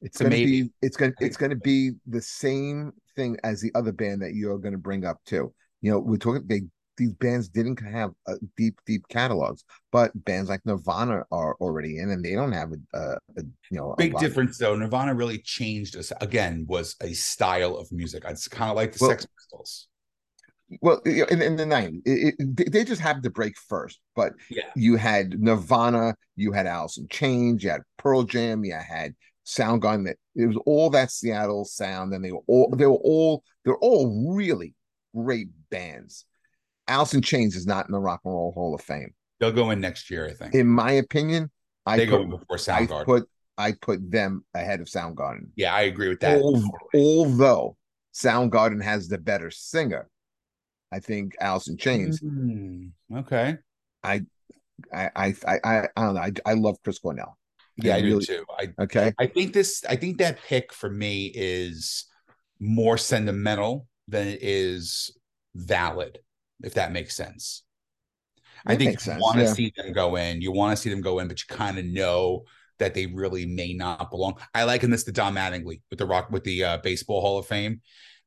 [0.00, 0.62] it's gonna maybe.
[0.62, 4.58] be it's gonna it's gonna be the same thing as the other band that you're
[4.58, 5.52] gonna bring up too.
[5.80, 6.62] You know, we're talking they
[6.96, 12.10] these bands didn't have uh, deep deep catalogs, but bands like Nirvana are already in,
[12.10, 13.02] and they don't have a, a,
[13.38, 14.76] a you know Big difference though.
[14.76, 16.66] Nirvana really changed us again.
[16.68, 18.24] Was a style of music.
[18.28, 19.88] It's kind of like the Well- Sex Pistols.
[20.80, 22.02] Well, in, in the nineties,
[22.38, 24.00] they- just happened to break first.
[24.16, 24.64] But Yeah.
[24.74, 29.14] you had Nirvana, you had Alice in Chains, you had Pearl Jam, you had
[29.46, 30.06] Soundgarden.
[30.06, 33.76] That it was all that Seattle sound, and they were all they were all they're
[33.76, 34.74] all really
[35.14, 36.24] great bands.
[36.88, 39.70] Alice in Chains is not in the Rock and Roll Hall of Fame, They'll go
[39.70, 40.54] in next year, I think.
[40.54, 41.50] in my opinion.
[41.86, 45.48] I they go put, before I put I put them ahead of Soundgarden.
[45.56, 46.40] yeah, I agree with that.
[46.40, 47.76] Al- although
[48.14, 50.08] Soundgarden has the better singer,
[50.92, 52.20] I think Alice in Chains.
[52.20, 53.56] Hmm, okay.
[54.02, 54.22] I
[54.92, 56.20] I I I I don't know.
[56.20, 57.38] I, I love Chris Cornell.
[57.76, 58.44] Yeah, I, do really- too.
[58.58, 59.12] I Okay.
[59.18, 62.06] I think this I think that pick for me is
[62.60, 65.16] more sentimental than it is
[65.54, 66.18] valid,
[66.62, 67.62] if that makes sense.
[68.66, 69.52] I think you want to yeah.
[69.52, 70.40] see them go in.
[70.40, 72.44] You want to see them go in, but you kind of know
[72.78, 74.38] that they really may not belong.
[74.54, 77.46] I liken this to Don Mattingly with the rock with the uh, baseball Hall of
[77.46, 77.82] Fame.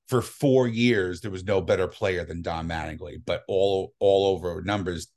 [0.08, 4.62] For four years, there was no better player than Don Mattingly, but all all over
[4.62, 5.08] numbers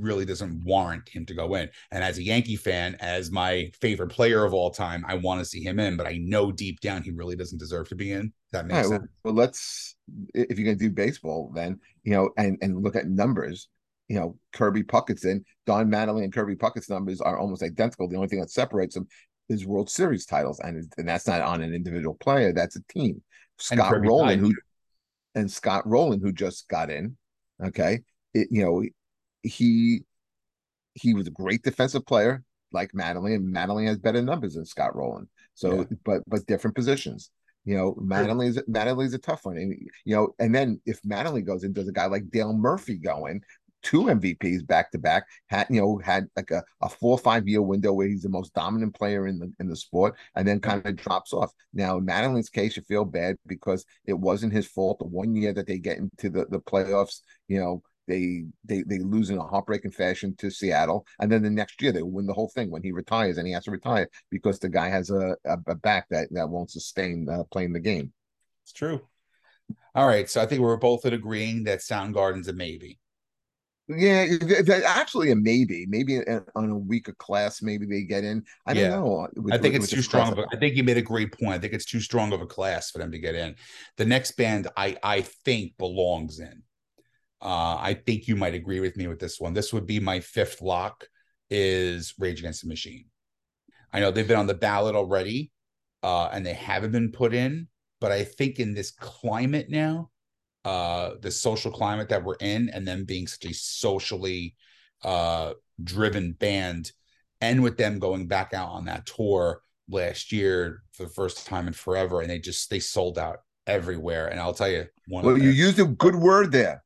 [0.00, 1.68] really doesn't warrant him to go in.
[1.90, 5.44] And as a Yankee fan, as my favorite player of all time, I want to
[5.44, 8.32] see him in, but I know deep down he really doesn't deserve to be in.
[8.52, 9.08] That makes right, sense.
[9.22, 9.96] well, well, let's
[10.34, 13.68] if you're gonna do baseball, then you know, and and look at numbers.
[14.08, 15.44] You know, Kirby Puckett's in.
[15.66, 18.08] Don Mattingly and Kirby Puckett's numbers are almost identical.
[18.08, 19.06] The only thing that separates them
[19.48, 22.52] is World Series titles, and and that's not on an individual player.
[22.52, 23.22] That's a team.
[23.60, 24.54] Scott Rolen, who
[25.34, 27.16] and Scott Rolen, who just got in.
[27.62, 28.00] Okay,
[28.34, 28.82] it, you know,
[29.42, 30.02] he
[30.94, 32.42] he was a great defensive player
[32.72, 35.28] like Mattingly, and Mattingly has better numbers than Scott Rolen.
[35.54, 35.84] So, Yeah.
[36.04, 37.30] but but different positions.
[37.64, 41.62] You know, Mattingly's Mattingly's a tough one, and you know, and then if Mattingly goes
[41.64, 43.42] in, does a guy like Dale Murphy go in?
[43.82, 47.48] Two MVPs back to back, had you know had like a, a four or five
[47.48, 50.60] year window where he's the most dominant player in the in the sport, and then
[50.60, 51.52] kind of drops off.
[51.72, 54.98] Now, in Mattingly's case, you feel bad because it wasn't his fault.
[54.98, 58.98] The one year that they get into the the playoffs, you know, they they they
[58.98, 62.34] lose in a heartbreaking fashion to Seattle, and then the next year they win the
[62.34, 65.36] whole thing when he retires, and he has to retire because the guy has a
[65.44, 68.12] a, a back that that won't sustain uh, playing the game.
[68.64, 69.00] It's true.
[69.94, 70.28] All right.
[70.28, 72.98] So I think we're both in agreeing that Soundgarden's a maybe.
[73.96, 74.26] Yeah,
[74.86, 76.20] actually a maybe, maybe
[76.54, 78.44] on a weaker class, maybe they get in.
[78.66, 78.90] I don't Yeah.
[78.90, 79.28] know.
[79.36, 81.02] with- I think with- it's with too strong of a, I think you made a
[81.02, 81.54] great point.
[81.54, 83.56] I think it's too strong of a class for them to get in.
[83.96, 86.62] The next band I I think belongs in.
[87.42, 89.54] Uh, I think you might agree with me with this one.
[89.54, 91.08] This would be my fifth lock
[91.48, 93.06] is Rage Against the Machine.
[93.92, 95.50] I know they've been on the ballot already,
[96.02, 97.66] uh, and they haven't been put in,
[98.00, 100.10] but I think in this climate now,
[100.64, 104.54] uh, the social climate that we're in, and them being such a socially
[105.02, 106.92] uh driven band,
[107.40, 111.66] and with them going back out on that tour last year for the first time
[111.66, 114.28] in forever, and they just they sold out everywhere.
[114.28, 116.82] And I'll tell you, one Well, you used a good word there.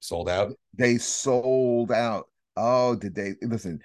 [0.00, 0.52] sold out.
[0.76, 2.26] They sold out.
[2.56, 3.80] Oh, did they listen?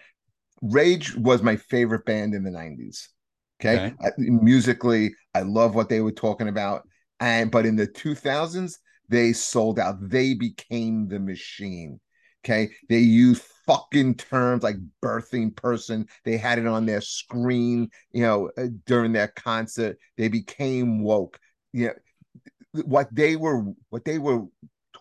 [0.62, 3.07] Rage was my favorite band in the 90s.
[3.62, 3.76] Okay.
[3.76, 3.95] Okay.
[4.01, 6.88] I- musically, I love what they were talking about.
[7.20, 8.80] And but in the 2000s,
[9.10, 9.97] they sold out.
[10.10, 11.99] They became the machine.
[12.45, 12.72] Okay.
[12.88, 16.07] They used fucking terms like birthing person.
[16.24, 19.97] They had it on their screen, you know, uh, during their concert.
[20.18, 21.38] They became woke.
[21.74, 21.93] You know,
[22.86, 24.43] what they were what they were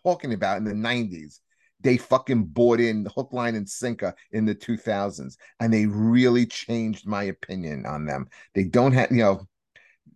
[0.03, 1.41] talking about in the 90s
[1.81, 7.07] they fucking bought in hook line and sinker in the 2000s and they really changed
[7.07, 9.47] my opinion on them they don't have you know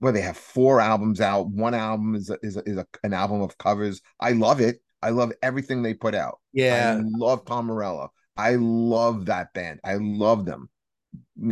[0.02, 1.48] well they have four albums out.
[1.48, 4.02] One album is a, is, a, is a, an album of covers.
[4.20, 4.82] I love it.
[5.00, 6.40] I love everything they put out.
[6.52, 8.12] Yeah, i love tom morello.
[8.36, 9.80] I love that band.
[9.84, 10.68] I love them.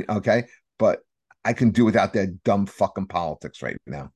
[0.09, 0.45] Okay?
[0.79, 1.01] But
[1.45, 4.13] i can do without their dumb fucking politics right now.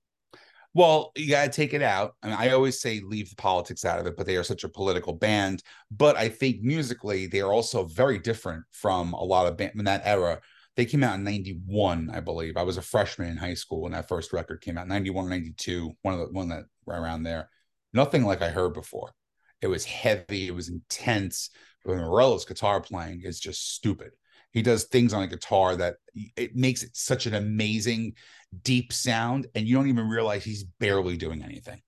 [0.75, 2.17] Well, you got to take it out.
[2.21, 4.65] I mean, I always say leave the politics out of it, but they are such
[4.65, 5.63] a political band.
[5.93, 9.85] But I think musically, they are also very different from a lot of band in
[9.85, 10.41] that era.
[10.77, 12.57] They came out in 91, I believe.
[12.57, 15.31] I was a freshman in high school when that first record came out, 91 or
[15.31, 17.49] 92, one of the one that right around there.
[17.93, 19.13] Nothing like I heard before.
[19.61, 21.51] It was heavy, it was intense.
[21.85, 24.13] But Morello's guitar playing is just stupid.
[24.53, 25.97] He does things on a guitar that
[26.37, 28.15] it makes it such an amazing
[28.63, 31.83] deep sound and you don't even realize he's barely doing anything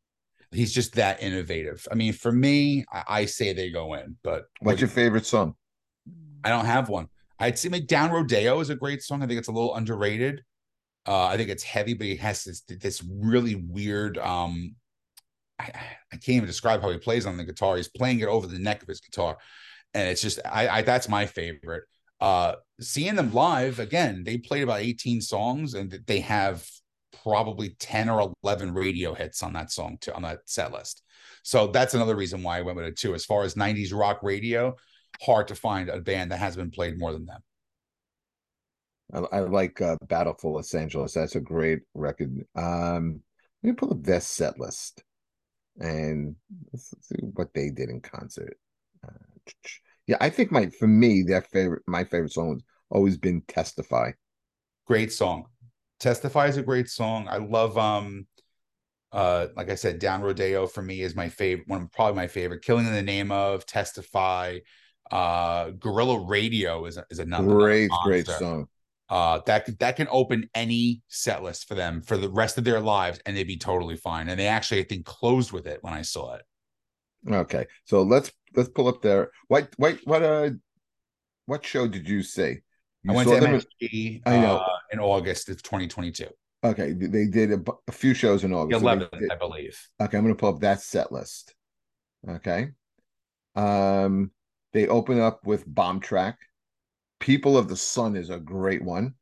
[0.53, 1.87] He's just that innovative.
[1.91, 5.55] I mean, for me, I, I say they go in, but What's your favorite song?
[6.45, 7.09] I don't have one.
[7.39, 9.23] I'd say like Down Rodeo is a great song.
[9.23, 10.43] I think it's a little underrated.
[11.07, 14.19] Uh, I think it's heavy, but he has this this really weird.
[14.19, 14.75] Um,
[15.59, 15.71] I,
[16.13, 17.77] I can't even describe how he plays on the guitar.
[17.77, 19.37] He's playing it over the neck of his guitar,
[19.95, 21.85] and it's just I, I that's my favorite.
[22.21, 26.67] Uh, seeing them live again, they played about 18 songs, and they have
[27.23, 31.03] probably 10 or 11 radio hits on that song too, on that set list.
[31.43, 33.15] So that's another reason why I went with it too.
[33.15, 34.75] As far as 90s rock radio,
[35.23, 37.41] hard to find a band that has been played more than them.
[39.13, 41.15] I, I like uh, Battle for Los Angeles.
[41.15, 42.45] That's a great record.
[42.55, 43.21] Um,
[43.63, 45.03] let me pull up their set list
[45.79, 46.37] and
[46.73, 48.57] let's see what they did in concert.
[49.07, 49.53] Uh,
[50.07, 54.13] yeah, I think my for me their favorite my favorite song has always been Testify.
[54.87, 55.47] Great song.
[56.01, 57.27] Testify is a great song.
[57.29, 58.27] I love um
[59.13, 62.63] uh like I said, Down Rodeo for me is my favorite one, probably my favorite.
[62.63, 64.59] Killing in the Name of, Testify,
[65.11, 68.69] uh Guerrilla Radio is is another great, great song.
[69.09, 72.81] Uh that that can open any set list for them for the rest of their
[72.81, 74.29] lives and they'd be totally fine.
[74.29, 76.43] And they actually I think closed with it when I saw it.
[77.31, 77.67] Okay.
[77.85, 79.31] So let's let's pull up there.
[79.49, 80.51] What what what uh
[81.47, 82.59] what show did you see?
[83.05, 84.57] You I went to MSG I know.
[84.57, 86.27] Uh, in August of 2022.
[86.65, 88.83] Okay, they did a, a few shows in August.
[88.83, 89.79] 11, so I believe.
[90.01, 91.55] Okay, I'm going to pull up that set list.
[92.29, 92.71] Okay.
[93.55, 94.33] Um,
[94.73, 96.39] they open up with Bomb Track.
[97.21, 99.15] People of the Sun is a great one.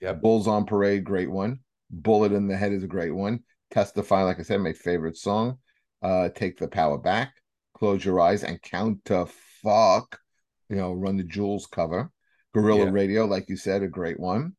[0.00, 0.12] Yeah.
[0.12, 1.60] Bulls on Parade, great one.
[1.90, 3.40] Bullet in the Head is a great one.
[3.70, 5.58] Testify, like I said, my favorite song.
[6.02, 7.32] Uh, Take the Power Back.
[7.74, 9.26] Close Your Eyes and Count to
[9.62, 10.20] Fuck.
[10.68, 12.10] You know, Run the Jewels cover.
[12.54, 12.90] Guerrilla yeah.
[12.90, 14.54] Radio, like you said, a great one.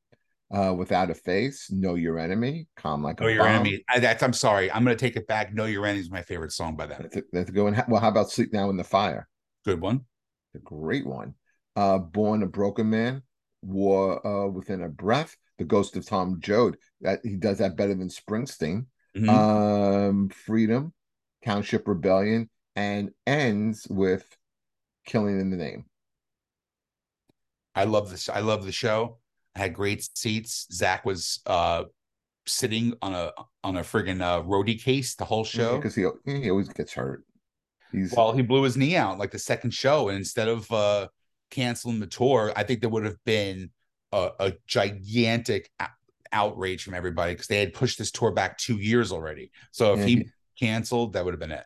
[0.51, 3.61] Uh, Without a Face, Know Your Enemy, Calm Like know a Your bomb.
[3.61, 3.83] Enemy.
[3.87, 4.71] I, that's, I'm sorry.
[4.71, 5.53] I'm going to take it back.
[5.53, 7.03] Know Your Enemy is my favorite song by them.
[7.03, 7.83] That's a, that's a good one.
[7.87, 9.27] Well, how about Sleep Now in the Fire?
[9.63, 10.05] Good one.
[10.55, 11.35] A great one.
[11.75, 13.21] Uh, Born a Broken Man,
[13.61, 16.77] War uh, Within a Breath, The Ghost of Tom Joad.
[17.01, 18.85] That he does that better than Springsteen.
[19.15, 19.29] Mm-hmm.
[19.29, 20.93] Um, Freedom,
[21.45, 24.25] Township Rebellion, and ends with
[25.05, 25.85] Killing in the Name.
[27.75, 28.29] I love this.
[28.29, 29.19] I love the show.
[29.55, 30.67] I had great seats.
[30.71, 31.83] Zach was uh
[32.45, 33.31] sitting on a
[33.63, 37.23] on a friggin' uh, roadie case the whole show because he he always gets hurt.
[37.91, 41.07] He's well, he blew his knee out like the second show, and instead of uh
[41.49, 43.71] canceling the tour, I think there would have been
[44.11, 45.71] a, a gigantic
[46.31, 49.51] outrage from everybody because they had pushed this tour back two years already.
[49.71, 50.25] So if yeah, he, he
[50.59, 51.65] canceled, that would have been it.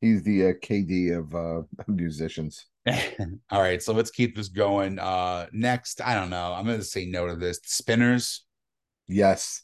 [0.00, 2.66] He's the uh, KD of uh, musicians.
[3.50, 4.98] All right, so let's keep this going.
[4.98, 6.52] Uh next, I don't know.
[6.52, 7.60] I'm gonna say no to this.
[7.64, 8.44] Spinners.
[9.06, 9.62] Yes.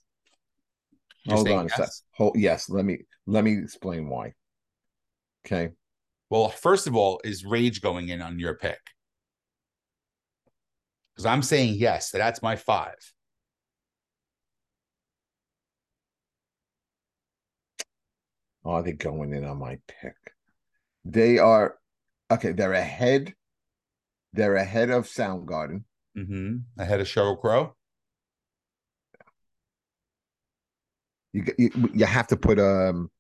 [1.25, 1.89] You're Hold on a sec.
[2.13, 4.35] Hold, yes, let me let me explain why.
[5.47, 5.71] Okay.
[6.31, 8.81] Well, first of all, is Rage going in on your pick?
[11.15, 12.95] Because I'm saying yes, that's my five.
[18.65, 20.15] Oh, are they going in on my pick?
[21.05, 21.77] They are
[22.31, 23.35] okay, they're ahead.
[24.35, 25.85] They're ahead of Soundgarden.
[26.17, 26.57] Mm-hmm.
[26.79, 27.75] Ahead of Sheryl Crow.
[31.33, 33.11] You, you you have to put um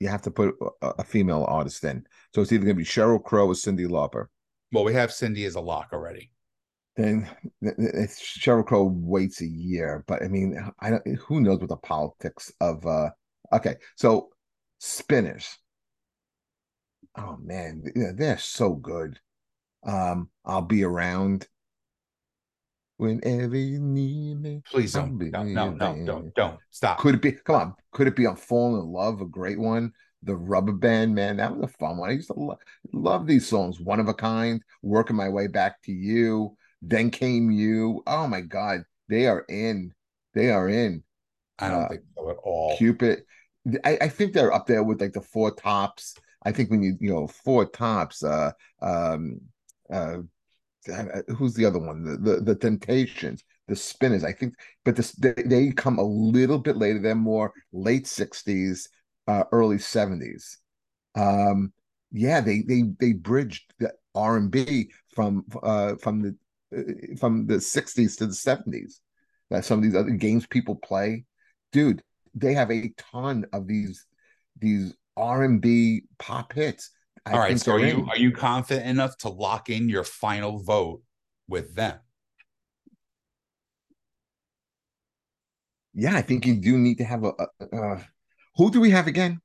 [0.00, 2.04] you have to put a, a female artist in.
[2.34, 4.26] So it's either going to be Sheryl Crow or Cyndi Lauper.
[4.72, 6.30] Well, we have Cyndi as a lock already.
[6.96, 7.28] Then
[7.62, 11.06] Sheryl Crow waits a year, but I mean, I don't.
[11.26, 12.86] Who knows what the politics of?
[12.86, 13.10] uh
[13.52, 14.30] Okay, so
[14.78, 15.58] Spinners
[17.18, 17.82] oh man,
[18.16, 19.18] they're so good.
[19.84, 21.46] Um, I'll be around
[22.96, 24.62] whenever you need me.
[24.70, 25.18] Please don't.
[25.18, 26.98] No, no, no, don't, don't stop.
[26.98, 27.32] Could it be?
[27.32, 27.74] Come on.
[27.92, 29.20] Could it be on Falling in Love?
[29.20, 29.92] A great one.
[30.22, 32.10] The Rubber Band, man, that was a fun one.
[32.10, 32.58] I used to lo-
[32.92, 33.80] love these songs.
[33.80, 34.62] One of a kind.
[34.82, 36.56] Working my way back to you.
[36.82, 38.02] Then came you.
[38.06, 39.92] Oh my God, they are in.
[40.34, 41.02] They are in.
[41.58, 42.76] I don't uh, think so at all.
[42.76, 43.22] Cupid.
[43.84, 46.16] I, I think they're up there with like the Four Tops
[46.46, 49.40] I think when you you know four tops, uh, um,
[49.92, 50.18] uh, uh,
[51.36, 52.04] who's the other one?
[52.04, 54.24] The, the the Temptations, the Spinners.
[54.24, 57.00] I think, but this they, they come a little bit later.
[57.00, 58.88] They're more late sixties,
[59.26, 60.58] uh, early seventies.
[61.14, 61.72] Um,
[62.12, 66.36] yeah, they they they bridged the R and B from uh from the
[66.76, 69.00] uh, from the sixties to the seventies.
[69.50, 71.24] That some of these other games people play,
[71.72, 72.02] dude.
[72.34, 74.04] They have a ton of these
[74.58, 76.90] these R and B pop hits.
[77.26, 80.62] I All right, so are you are you confident enough to lock in your final
[80.62, 81.02] vote
[81.48, 81.98] with them?
[85.92, 87.32] Yeah, I think you do need to have a.
[87.38, 88.08] a, a
[88.54, 89.40] who do we have again?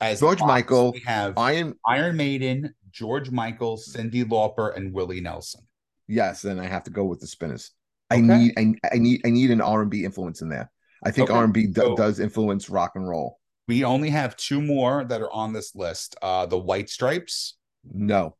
[0.00, 1.74] as George Fox, Michael, we have Iron.
[1.86, 5.62] Iron Maiden, George Michael, Cyndi Lauper, and Willie Nelson.
[6.08, 7.70] Yes, then I have to go with the Spinners.
[8.10, 10.70] I need, I, I need, I need an R and B influence in there.
[11.02, 13.40] I think Okay, R and B so- does influence rock and roll.
[13.66, 16.16] We only have two more that are on this list.
[16.20, 17.56] Uh, the White Stripes.
[17.84, 18.36] No,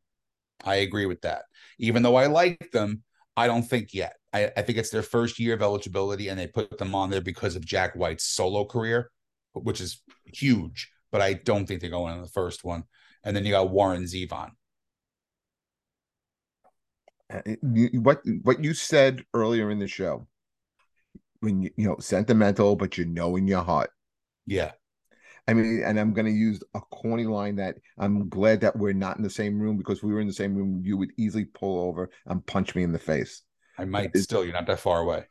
[0.65, 1.45] I agree with that.
[1.79, 3.03] Even though I like them,
[3.37, 4.17] I don't think yet.
[4.33, 7.21] I, I think it's their first year of eligibility, and they put them on there
[7.21, 9.11] because of Jack White's solo career,
[9.53, 10.91] which is huge.
[11.11, 12.85] But I don't think they're going on the first one.
[13.23, 14.51] And then you got Warren Zevon.
[17.33, 17.41] Uh,
[17.95, 20.27] what what you said earlier in the show
[21.41, 23.91] when you you know sentimental, but you know in your heart.
[24.47, 24.73] Yeah,
[25.47, 28.95] I mean, and I'm going to use a corny line that I'm glad that we're
[28.95, 31.11] not in the same room because if we were in the same room, you would
[31.19, 33.43] easily pull over and punch me in the face.
[33.79, 34.45] I might It's- still.
[34.45, 35.25] You're not that far away.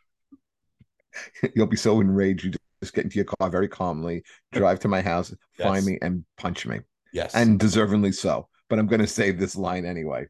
[1.55, 2.51] You'll be so enraged, you
[2.81, 6.65] just get into your car very calmly, drive to my house, find me, and punch
[6.67, 6.79] me,
[7.11, 7.33] Yes.
[7.35, 8.47] and deservingly so.
[8.69, 10.27] But I'm going to save this line anyway.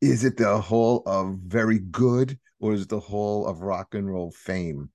[0.00, 4.08] Is it the whole of very good, or is it the whole of rock and
[4.08, 4.90] roll fame?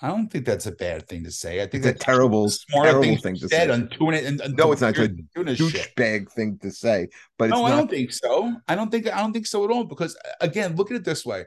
[0.00, 1.60] I don't think that's a bad thing to say.
[1.60, 3.68] I think It's a terrible, terrible thing, thing to say.
[3.68, 4.24] on doing it.
[4.24, 4.96] And, and No, it's not.
[4.96, 8.54] A douchebag thing to say, but it's no, I don't think so.
[8.68, 9.84] I don't think I don't think so at all.
[9.84, 11.46] Because again, look at it this way.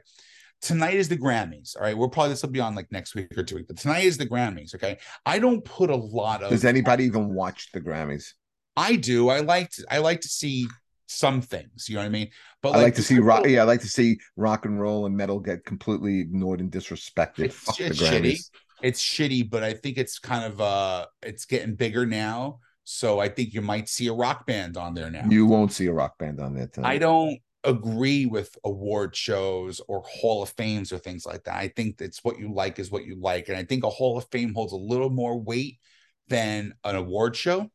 [0.60, 1.76] Tonight is the Grammys.
[1.76, 1.96] All right.
[1.96, 3.66] We'll probably this will be on like next week or two weeks.
[3.68, 4.74] But tonight is the Grammys.
[4.74, 4.98] Okay.
[5.24, 8.34] I don't put a lot of Does anybody even watch the Grammys?
[8.76, 9.28] I do.
[9.28, 10.68] I like to I like to see
[11.12, 11.88] some things.
[11.88, 12.30] You know what I mean?
[12.62, 13.46] But I like to see rock.
[13.46, 17.40] Yeah, I like to see rock and roll and metal get completely ignored and disrespected.
[17.44, 18.38] It's- it's shitty.
[18.82, 22.58] It's shitty, but I think it's kind of uh it's getting bigger now.
[22.84, 25.24] So I think you might see a rock band on there now.
[25.28, 26.88] You won't see a rock band on there tonight.
[26.94, 31.54] I don't agree with award shows or Hall of Fames or things like that.
[31.54, 33.48] I think that's what you like is what you like.
[33.48, 35.78] And I think a Hall of Fame holds a little more weight
[36.26, 37.70] than an award show.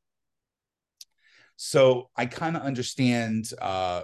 [1.57, 4.03] So I kind of understand uh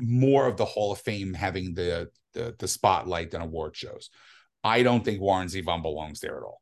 [0.00, 4.10] more of the Hall of Fame having the, the the spotlight than award shows.
[4.62, 6.60] I don't think Warren Zevon belongs there at all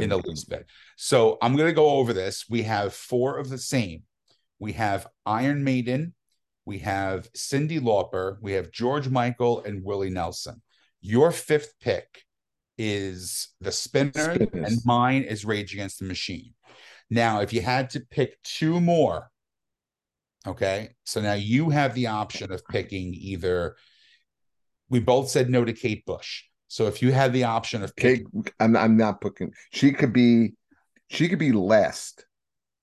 [0.00, 0.66] in the least bit.
[0.96, 2.44] So I'm going to go over this.
[2.48, 4.04] We have four of the same.
[4.60, 6.14] We have Iron Maiden,
[6.66, 10.62] we have Cyndi Lauper, we have George Michael, and Willie Nelson.
[11.00, 12.22] Your fifth pick
[12.76, 14.72] is the Spinners, Spinners.
[14.72, 16.52] and mine is Rage Against the Machine.
[17.08, 19.29] Now, if you had to pick two more,
[20.46, 23.76] okay, so now you have the option of picking either.
[24.88, 26.44] We both said no to Kate Bush.
[26.68, 29.52] So if you had the option of Kate, picking, I'm I'm not picking.
[29.72, 30.54] She could be,
[31.08, 32.24] she could be last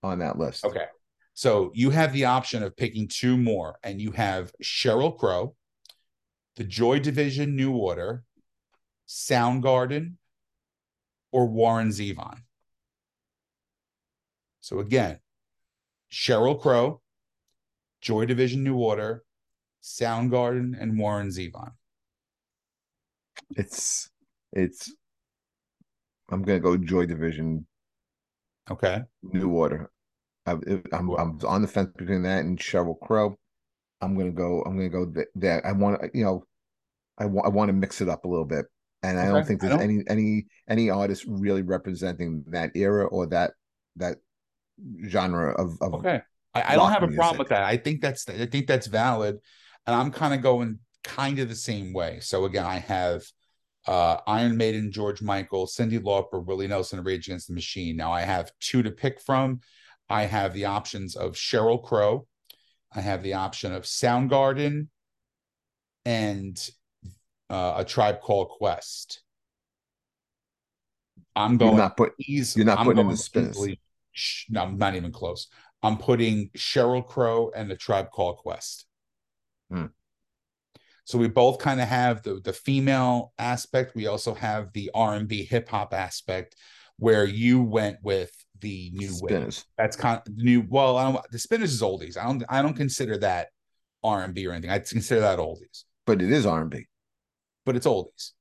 [0.04, 0.66] on that list.
[0.66, 0.86] Okay.
[1.34, 5.56] So you have the option of picking two more, and you have Sheryl Crow,
[6.56, 8.24] the Joy Division New Order,
[9.08, 10.14] Soundgarden,
[11.32, 12.40] or Warren Zevon.
[14.62, 15.20] So again,
[16.12, 17.02] Sheryl Crow,
[18.02, 19.24] Joy Division New Order,
[19.84, 21.72] Soundgarden, and Warren Zevon.
[23.52, 24.10] It's
[24.54, 24.94] it's.
[26.30, 27.66] I'm gonna go Joy Division
[28.70, 29.02] Okay.
[29.24, 29.90] New Order.
[30.46, 30.52] I,
[30.92, 33.38] I'm I'm on the fence between that and Sheryl Crow.
[34.02, 34.62] I'm gonna go.
[34.64, 35.66] I'm gonna go th- that.
[35.66, 36.10] I want to.
[36.14, 36.44] You know,
[37.18, 37.48] I want.
[37.48, 38.66] I want to mix it up a little bit,
[39.04, 43.28] and I don't think there's don't- any any any artist really representing that era or
[43.28, 43.52] that
[43.96, 44.18] that
[45.08, 45.94] genre of of.
[45.96, 46.22] Okay.
[46.62, 47.40] I, I don't have a problem music.
[47.40, 47.64] with that.
[47.64, 49.38] I think that's I think that's valid.
[49.86, 52.20] And I'm kind of going kind of the same way.
[52.22, 53.24] So again, I have
[53.88, 57.96] uh Iron Maiden, George Michael, Cyndi Lauper, Willie Nelson, Rage Against the Machine.
[57.96, 59.62] Now I have two to pick from.
[60.10, 62.28] I have the options of Sheryl Crow.
[62.94, 64.88] I have the option of Soundgarden
[66.06, 66.70] and
[67.50, 69.22] uh, a tribe called Quest.
[71.36, 72.14] I'm You're going not put.
[72.18, 73.78] You're not putting in the
[74.12, 75.48] sh- No, I'm not even close.
[75.84, 78.86] I'm putting Sheryl Crow and the Tribe Called Quest.
[79.72, 79.86] Hmm.
[81.06, 83.96] So we both kind of have the the female aspect.
[83.96, 86.56] We also have the R and B hip hop aspect,
[86.98, 89.32] where you went with the new wave.
[89.78, 90.66] That's kind of new.
[90.68, 92.18] Well, I don't, the Spinners is oldies.
[92.18, 92.44] I don't.
[92.50, 93.50] I don't consider that
[94.04, 94.72] R and B or anything.
[94.72, 96.88] I consider that oldies, but it is R and B.
[97.66, 98.32] but it's oldies.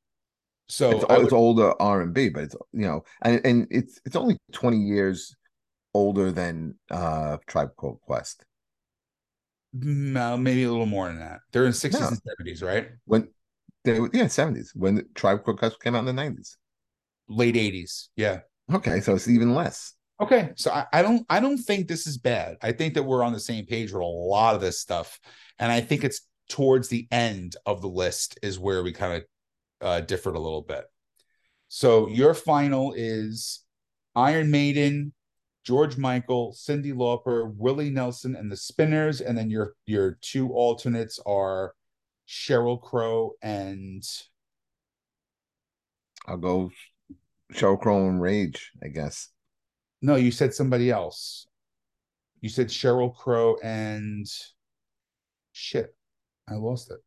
[0.68, 4.00] So It's, I it's older R and B, but it's you know, and and it's
[4.04, 5.36] it's only twenty years
[5.96, 8.44] older than uh Tribe Called Quest.
[9.72, 11.40] no, maybe a little more than that.
[11.52, 12.08] They're in sixties No.
[12.08, 12.88] and seventies, right?
[13.04, 13.28] When
[13.84, 16.56] they were yeah seventies when Tribe Called Quest came out in the nineties.
[17.28, 18.10] Late eighties.
[18.16, 18.40] Yeah.
[18.72, 19.92] Okay, so it's even less.
[20.20, 22.56] Okay, so I, I don't I don't think this is bad.
[22.62, 25.20] I think that we're on the same page with a lot of this stuff,
[25.58, 29.22] and I think it's towards the end of the list is where we kind of
[29.86, 30.84] uh, differed a little bit.
[31.68, 33.62] So your final is
[34.14, 35.12] Iron Maiden,
[35.66, 41.18] George Michael, Cyndi Lauper, Willie Nelson, and the Spinners, and then your your two alternates
[41.26, 41.74] are
[42.28, 44.04] Sheryl Crow and
[46.28, 46.70] I'll go
[47.52, 49.30] Sheryl Crow and Rage, I guess.
[50.02, 51.48] no, you said somebody else.
[52.40, 54.24] You said Sheryl Crow and
[55.52, 55.96] shit,
[56.48, 56.98] I lost it.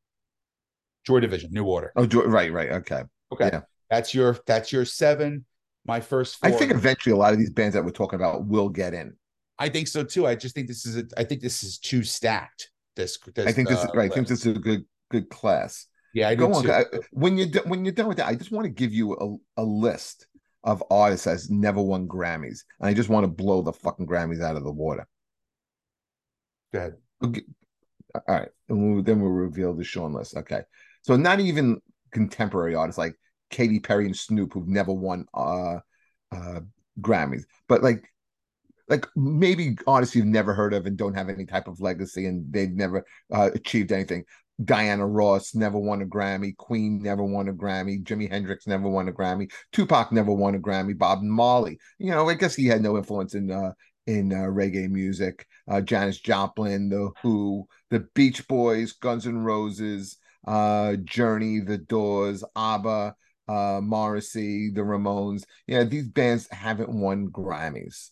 [1.05, 1.93] Joy Division, New Order.
[1.95, 3.03] Oh, jo- right, right, okay.
[3.31, 3.61] Okay, yeah.
[3.89, 5.45] that's your that's your seven.
[5.89, 6.37] My first.
[6.43, 9.15] I think eventually a lot of these bands that we're talking about will get in.
[9.57, 10.27] I think so too.
[10.27, 12.69] I just think this is a, I think this is too stacked.
[12.95, 14.11] This, this I think this is uh, right.
[14.11, 15.87] I think this is a good good class.
[16.13, 16.69] Yeah, I do Go on.
[16.69, 19.13] I- when you when you're done with that, I just want to give you
[19.57, 20.27] a, a list
[20.63, 24.43] of artists that's never won Grammys, and I just want to blow the fucking Grammys
[24.43, 25.07] out of the water.
[26.71, 26.97] Go ahead.
[27.23, 27.41] Okay.
[28.13, 30.37] All right, and we'll, then we'll reveal the Sean list.
[30.37, 30.61] Okay,
[31.01, 31.81] so not even
[32.11, 33.15] contemporary artists like
[33.49, 35.79] Katy Perry and Snoop who've never won uh,
[36.31, 36.59] uh,
[37.01, 38.03] Grammys, but like
[38.87, 42.51] like maybe artists you've never heard of and don't have any type of legacy and
[42.51, 44.23] they've never uh, achieved anything.
[44.63, 46.57] Diana Ross never won a Grammy.
[46.57, 48.03] Queen never won a Grammy.
[48.03, 49.51] Jimi Hendrix never won a Grammy.
[49.71, 50.97] Tupac never won a Grammy.
[50.97, 53.71] Bob Marley, you know, I guess he had no influence in uh,
[54.05, 55.45] in uh, reggae music.
[55.69, 62.43] Uh, Janis Joplin, The Who, The Beach Boys, Guns N' Roses, uh, Journey, The Doors,
[62.55, 63.15] ABBA,
[63.49, 65.43] uh, Morrissey, The Ramones.
[65.67, 68.09] Yeah, these bands haven't won Grammys.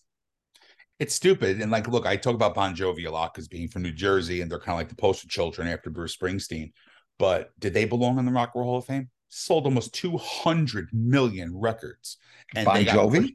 [0.99, 1.61] It's stupid.
[1.61, 4.41] And like, look, I talk about Bon Jovi a lot because being from New Jersey
[4.41, 6.71] and they're kind of like the poster children after Bruce Springsteen.
[7.19, 9.09] But did they belong in the Rock and Roll Hall of Fame?
[9.29, 12.17] Sold almost 200 million records.
[12.55, 13.21] And Bon Jovi?
[13.21, 13.33] pushed-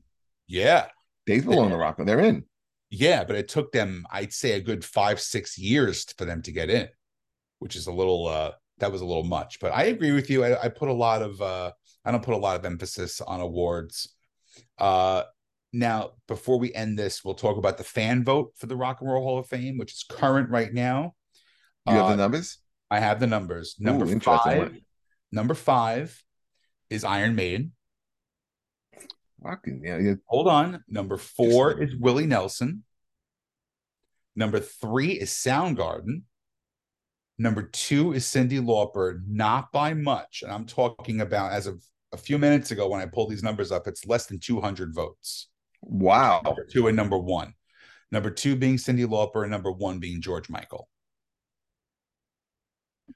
[0.48, 0.86] Yeah.
[1.26, 2.00] They belong to rock.
[2.00, 2.44] And they're in.
[2.90, 3.22] Yeah.
[3.22, 6.68] But it took them, I'd say, a good five, six years for them to get
[6.68, 6.88] in,
[7.61, 9.61] which is a little, uh, that was a little much.
[9.61, 10.42] But I agree with you.
[10.44, 11.70] I, I put a lot of, uh,
[12.05, 14.14] I don't put a lot of emphasis on awards.
[14.78, 15.22] Uh,
[15.72, 19.11] now, before we end this, we'll talk about the fan vote for the Rock and
[19.11, 21.14] Roll Hall of Fame, which is current right now.
[21.86, 22.59] You have Uh, the numbers?
[22.90, 23.76] I have the numbers.
[23.78, 24.53] Number interesting.
[24.53, 24.76] five.
[25.30, 26.22] Number five
[26.90, 27.72] is Iron Maiden.
[29.42, 30.14] Fucking yeah, yeah.
[30.26, 30.84] Hold on.
[30.88, 32.84] Number four is Willie Nelson.
[34.36, 36.22] Number three is Soundgarden.
[37.43, 40.43] Number two is Cyndi Lauper, not by much.
[40.45, 41.82] And I'm talking about as of
[42.12, 45.49] a few minutes ago when I pulled these numbers up, it's less than 200 votes.
[45.80, 46.43] Wow.
[46.45, 47.55] Number two and number one.
[48.12, 50.88] Number two being Cyndi Lauper, and number one being George Michael.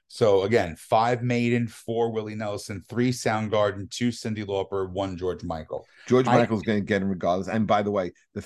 [0.09, 5.85] So again, five Maiden, four Willie Nelson, three Soundgarden, two Cyndi Lauper, one George Michael.
[6.05, 7.47] George Michael's going to get him regardless.
[7.47, 8.41] And by the way, the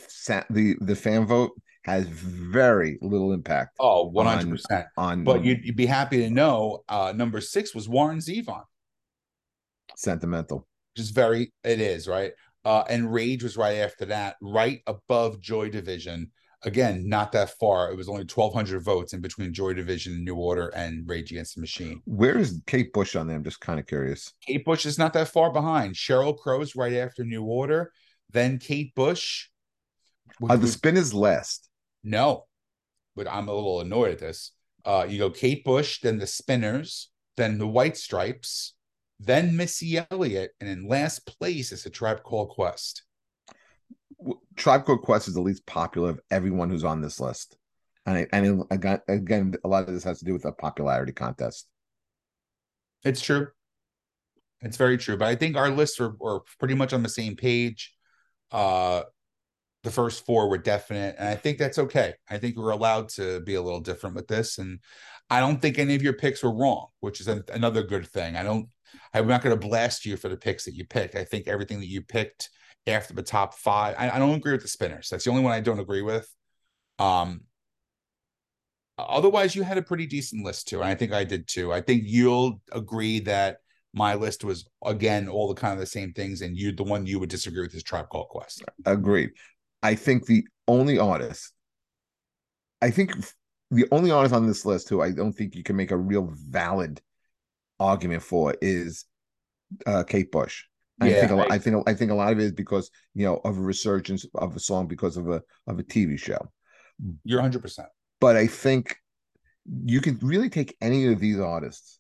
[0.52, 1.54] the the fan vote
[1.84, 4.86] has very little impact Oh, 100%.
[4.98, 8.64] on But you'd, you'd be happy to know uh, number six was Warren Zevon,
[9.96, 10.68] sentimental.
[10.96, 12.32] Just very, it is, right?
[12.64, 16.32] Uh, and Rage was right after that, right above Joy Division.
[16.64, 17.92] Again, not that far.
[17.92, 21.62] It was only 1,200 votes in between Joy Division, New Order, and Rage Against the
[21.62, 22.04] Machine.
[22.06, 23.36] Where is Kate Bush on there?
[23.36, 24.32] I'm just kind of curious.
[24.46, 25.96] Kate Bush is not that far behind.
[25.96, 27.92] Sheryl Crow's right after New Order,
[28.30, 29.48] then Kate Bush.
[30.48, 31.68] Are the spin is last?
[32.04, 32.46] No,
[33.16, 34.52] but I'm a little annoyed at this.
[34.84, 38.74] Uh, you go Kate Bush, then the Spinners, then the White Stripes,
[39.20, 43.04] then Missy Elliott, and in last place is a Tribe Called Quest.
[44.56, 47.58] Tribe Called Quest is the least popular of everyone who's on this list,
[48.06, 50.52] and I, and I got, again, a lot of this has to do with a
[50.52, 51.68] popularity contest.
[53.04, 53.48] It's true.
[54.62, 55.18] It's very true.
[55.18, 57.96] But I think our lists are, are pretty much on the same page.
[58.52, 59.04] Uh,
[59.84, 62.14] the first four were definite, and I think that's okay.
[62.30, 64.80] I think we're allowed to be a little different with this, and
[65.30, 68.36] I don't think any of your picks were wrong, which is an another good thing.
[68.36, 68.68] I don't.
[69.14, 71.16] I'm not going to blast you for the picks that you picked.
[71.16, 72.50] I think everything that you picked
[72.86, 73.96] after the top five.
[73.98, 75.10] I, I don't agree with the spinners.
[75.10, 76.28] That's the only one I don't agree with.
[77.00, 77.42] Um.
[78.98, 81.74] Otherwise, you had a pretty decent list too, and I think I did too.
[81.74, 83.58] I think you'll agree that
[83.94, 87.06] my list was again all the kind of the same things, and you the one
[87.06, 88.64] you would disagree with is Tribe Called Quest.
[88.86, 89.32] Agreed.
[89.84, 91.54] I think the only artist,
[92.82, 93.14] I think
[93.72, 96.32] the only artist on this list who I don't think you can make a real
[96.34, 97.02] valid
[97.80, 99.06] argument for is
[99.86, 100.64] uh, Kate Bush.
[101.00, 102.52] I Yeah, think a lot, I- I think I think a lot of it is
[102.52, 106.18] because you know of a resurgence of a song because of a of a TV
[106.18, 106.52] show.
[107.24, 107.62] You're 100.
[107.62, 107.88] percent
[108.20, 108.96] But I think
[109.86, 112.00] you can really take any of these artists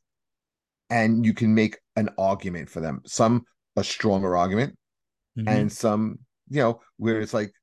[0.89, 3.01] and you can make an argument for them.
[3.05, 4.77] Some a stronger argument,
[5.37, 5.47] Mm-hmm.
[5.47, 6.19] and some
[6.49, 7.53] you know where it's like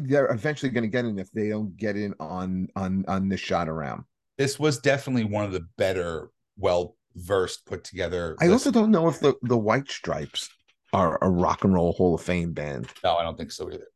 [0.00, 3.40] they're eventually going to get in if they don't get in on on on this
[3.40, 4.04] shot around.
[4.36, 8.36] this was definitely one of the better, well versed, put together.
[8.40, 8.66] I lists.
[8.66, 10.48] also don't know if the the White Stripes
[10.92, 12.88] are a rock and roll Hall of Fame band.
[13.04, 13.88] no, I don't think so either.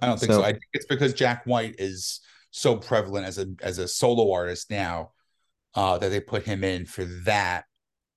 [0.00, 0.44] I don't think So- so.
[0.44, 4.70] I think it's because Jack White is so prevalent as a as a solo artist
[4.70, 5.12] now
[5.74, 7.64] uh, that they put him in for that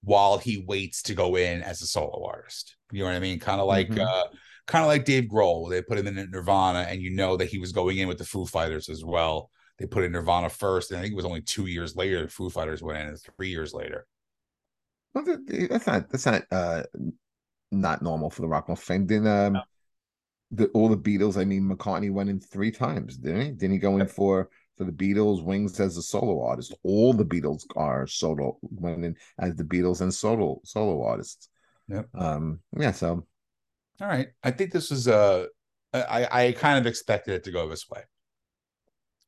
[0.03, 2.75] while he waits to go in as a solo artist.
[2.91, 3.39] You know what I mean?
[3.39, 4.05] Kind of like Mhm.
[4.05, 4.25] uh,
[4.67, 5.69] kind of like Dave Grohl.
[5.69, 8.25] They put him in Nirvana, and you know that he was going in with the
[8.25, 9.49] Foo Fighters as well.
[9.77, 12.27] They put in Nirvana first, and I think it was only two years later the
[12.29, 14.07] Foo Fighters went in, and three years later.
[15.13, 15.25] Well,
[15.69, 16.83] that's not that's not uh
[17.71, 19.05] not normal for the rock and roll fan.
[19.05, 19.61] Didn't um No.
[20.51, 21.37] the all the Beatles?
[21.37, 23.51] I mean, McCartney went in three times, didn't he?
[23.51, 26.73] Didn't he go in for for the Beatles, Wings as a solo artist?
[26.83, 31.49] All the Beatles are solo went in as the Beatles and solo solo artists.
[31.87, 32.09] Yep.
[32.15, 32.59] Um.
[32.77, 32.91] Yeah.
[32.91, 33.25] So
[34.01, 35.45] All right, I think this was uh,
[35.93, 38.01] I I kind of expected it to go this way.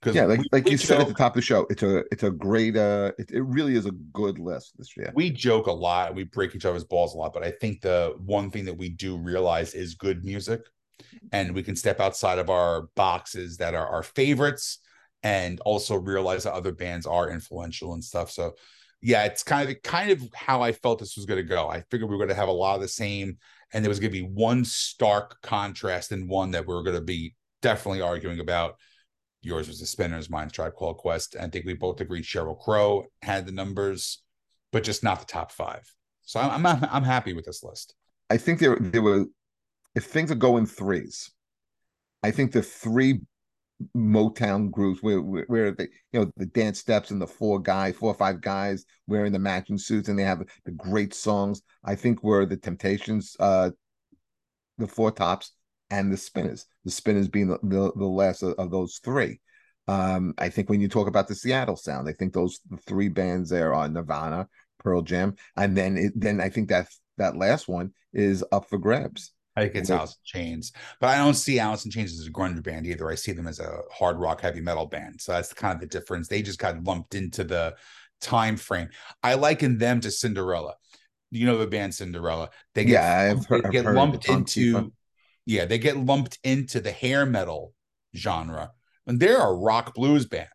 [0.05, 2.03] Yeah, like we- like we you said at the top of the show, it's a
[2.11, 5.11] it's a great uh it, it really is a good list this year.
[5.15, 8.13] we joke a lot we break each other's balls a lot but i think the
[8.19, 10.61] one thing that we do realize is good music
[11.31, 14.79] and we can step outside of our boxes that are our favorites
[15.23, 18.53] and also realize that other bands are influential and stuff so
[19.01, 21.81] yeah it's kind of kind of how i felt this was going to go i
[21.91, 23.37] figured we were going to have a lot of the same
[23.73, 26.95] and there was going to be one stark contrast and one that we were going
[26.95, 28.75] to be definitely arguing about
[29.41, 32.57] yours was the spinners mine's tribe called quest And i think we both agreed sheryl
[32.59, 34.21] crow had the numbers
[34.71, 35.91] but just not the top five.
[36.23, 37.95] So I'm I'm, I'm happy with this list.
[38.29, 39.25] I think there there were
[39.95, 41.31] if things are going threes,
[42.23, 43.21] I think the three
[43.95, 48.09] Motown groups where where, they you know the dance steps and the four guys, four
[48.09, 51.61] or five guys wearing the matching suits and they have the great songs.
[51.83, 53.71] I think were the Temptations, uh,
[54.77, 55.51] the Four Tops,
[55.91, 56.65] and the Spinners.
[56.85, 59.39] The Spinners being the the, the last of, of those three.
[59.87, 63.49] Um, I think when you talk about the Seattle sound, I think those three bands
[63.49, 64.47] there are Nirvana,
[64.79, 68.77] Pearl Jam, and then it, then I think that that last one is up for
[68.77, 69.33] grabs.
[69.57, 69.89] I think it's.
[69.89, 73.09] Alice in Chains, but I don't see Alice in Chains as a grunge band either.
[73.09, 75.19] I see them as a hard rock heavy metal band.
[75.19, 76.27] So that's kind of the difference.
[76.27, 77.75] They just got lumped into the
[78.21, 78.89] time frame.
[79.23, 80.75] I liken them to Cinderella.
[81.31, 82.49] You know the band Cinderella.
[82.75, 84.91] They get Yeah, I've heard- they I've get heard lumped into Tifa.
[85.45, 87.73] yeah, they get lumped into the hair metal
[88.15, 88.71] genre.
[89.07, 90.47] And they're a rock blues band.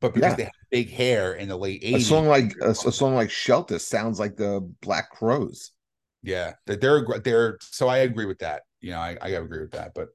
[0.00, 0.36] But because Yeah.
[0.36, 1.96] they have big hair in the late 80s.
[1.96, 5.72] A song like a, a song like Shelter sounds like the Black Crowes.
[6.26, 8.62] Yeah, that they're they're so I agree with that.
[8.80, 9.92] You know, I I agree with that.
[9.94, 10.08] But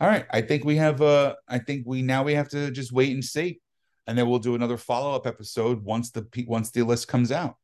[0.00, 2.90] all right, I think we have uh I think we now we have to just
[2.90, 3.60] wait and see,
[4.06, 7.56] and then we'll do another follow up episode once the once the list comes out.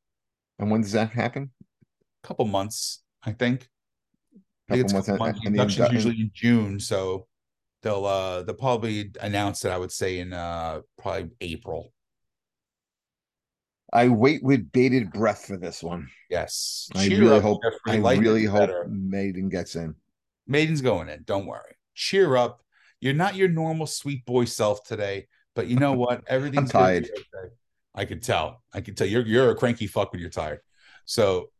[0.58, 1.50] And when does that happen?
[2.22, 3.66] A couple months, I think.
[4.68, 5.40] I think it's months, months.
[5.42, 7.26] Induction's indu- usually in June, so
[7.82, 9.70] they'll uh they'll probably announce it.
[9.70, 11.94] I would say in uh probably April.
[13.92, 16.08] I wait with bated breath for this one.
[16.30, 17.60] Yes, I Cheer really hope.
[17.86, 18.86] I really hope better.
[18.88, 19.94] Maiden gets in.
[20.46, 21.24] Maiden's going in.
[21.24, 21.76] Don't worry.
[21.94, 22.62] Cheer up.
[23.00, 26.22] You're not your normal sweet boy self today, but you know what?
[26.28, 27.04] Everything's tired.
[27.04, 27.54] okay.
[27.94, 28.62] I could tell.
[28.72, 30.60] I could tell you're you're a cranky fuck when you're tired.
[31.04, 31.50] So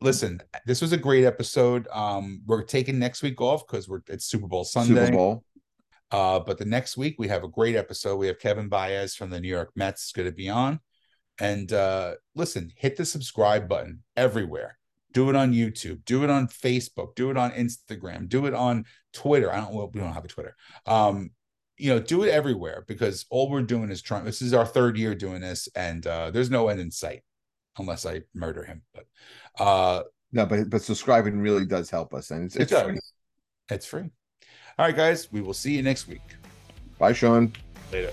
[0.00, 1.88] listen, this was a great episode.
[1.92, 5.06] Um, we're taking next week off because we're it's Super Bowl Sunday.
[5.06, 5.44] Super Bowl.
[6.12, 8.16] Uh, but the next week we have a great episode.
[8.16, 10.78] We have Kevin Baez from the New York Mets going to be on.
[11.40, 14.78] And uh, listen, hit the subscribe button everywhere.
[15.12, 16.04] Do it on YouTube.
[16.04, 17.14] Do it on Facebook.
[17.14, 18.28] Do it on Instagram.
[18.28, 19.52] Do it on Twitter.
[19.52, 19.74] I don't.
[19.74, 20.56] Well, we don't have a Twitter.
[20.86, 21.30] Um,
[21.76, 24.24] you know, do it everywhere because all we're doing is trying.
[24.24, 27.22] This is our third year doing this, and uh, there's no end in sight
[27.78, 28.82] unless I murder him.
[28.94, 29.06] But
[29.58, 30.02] uh,
[30.32, 32.86] No, but but subscribing really does help us, and it's, it it's does.
[32.86, 32.98] free.
[33.70, 34.10] It's free.
[34.78, 35.30] All right, guys.
[35.32, 36.22] We will see you next week.
[36.98, 37.52] Bye, Sean.
[37.92, 38.12] Later.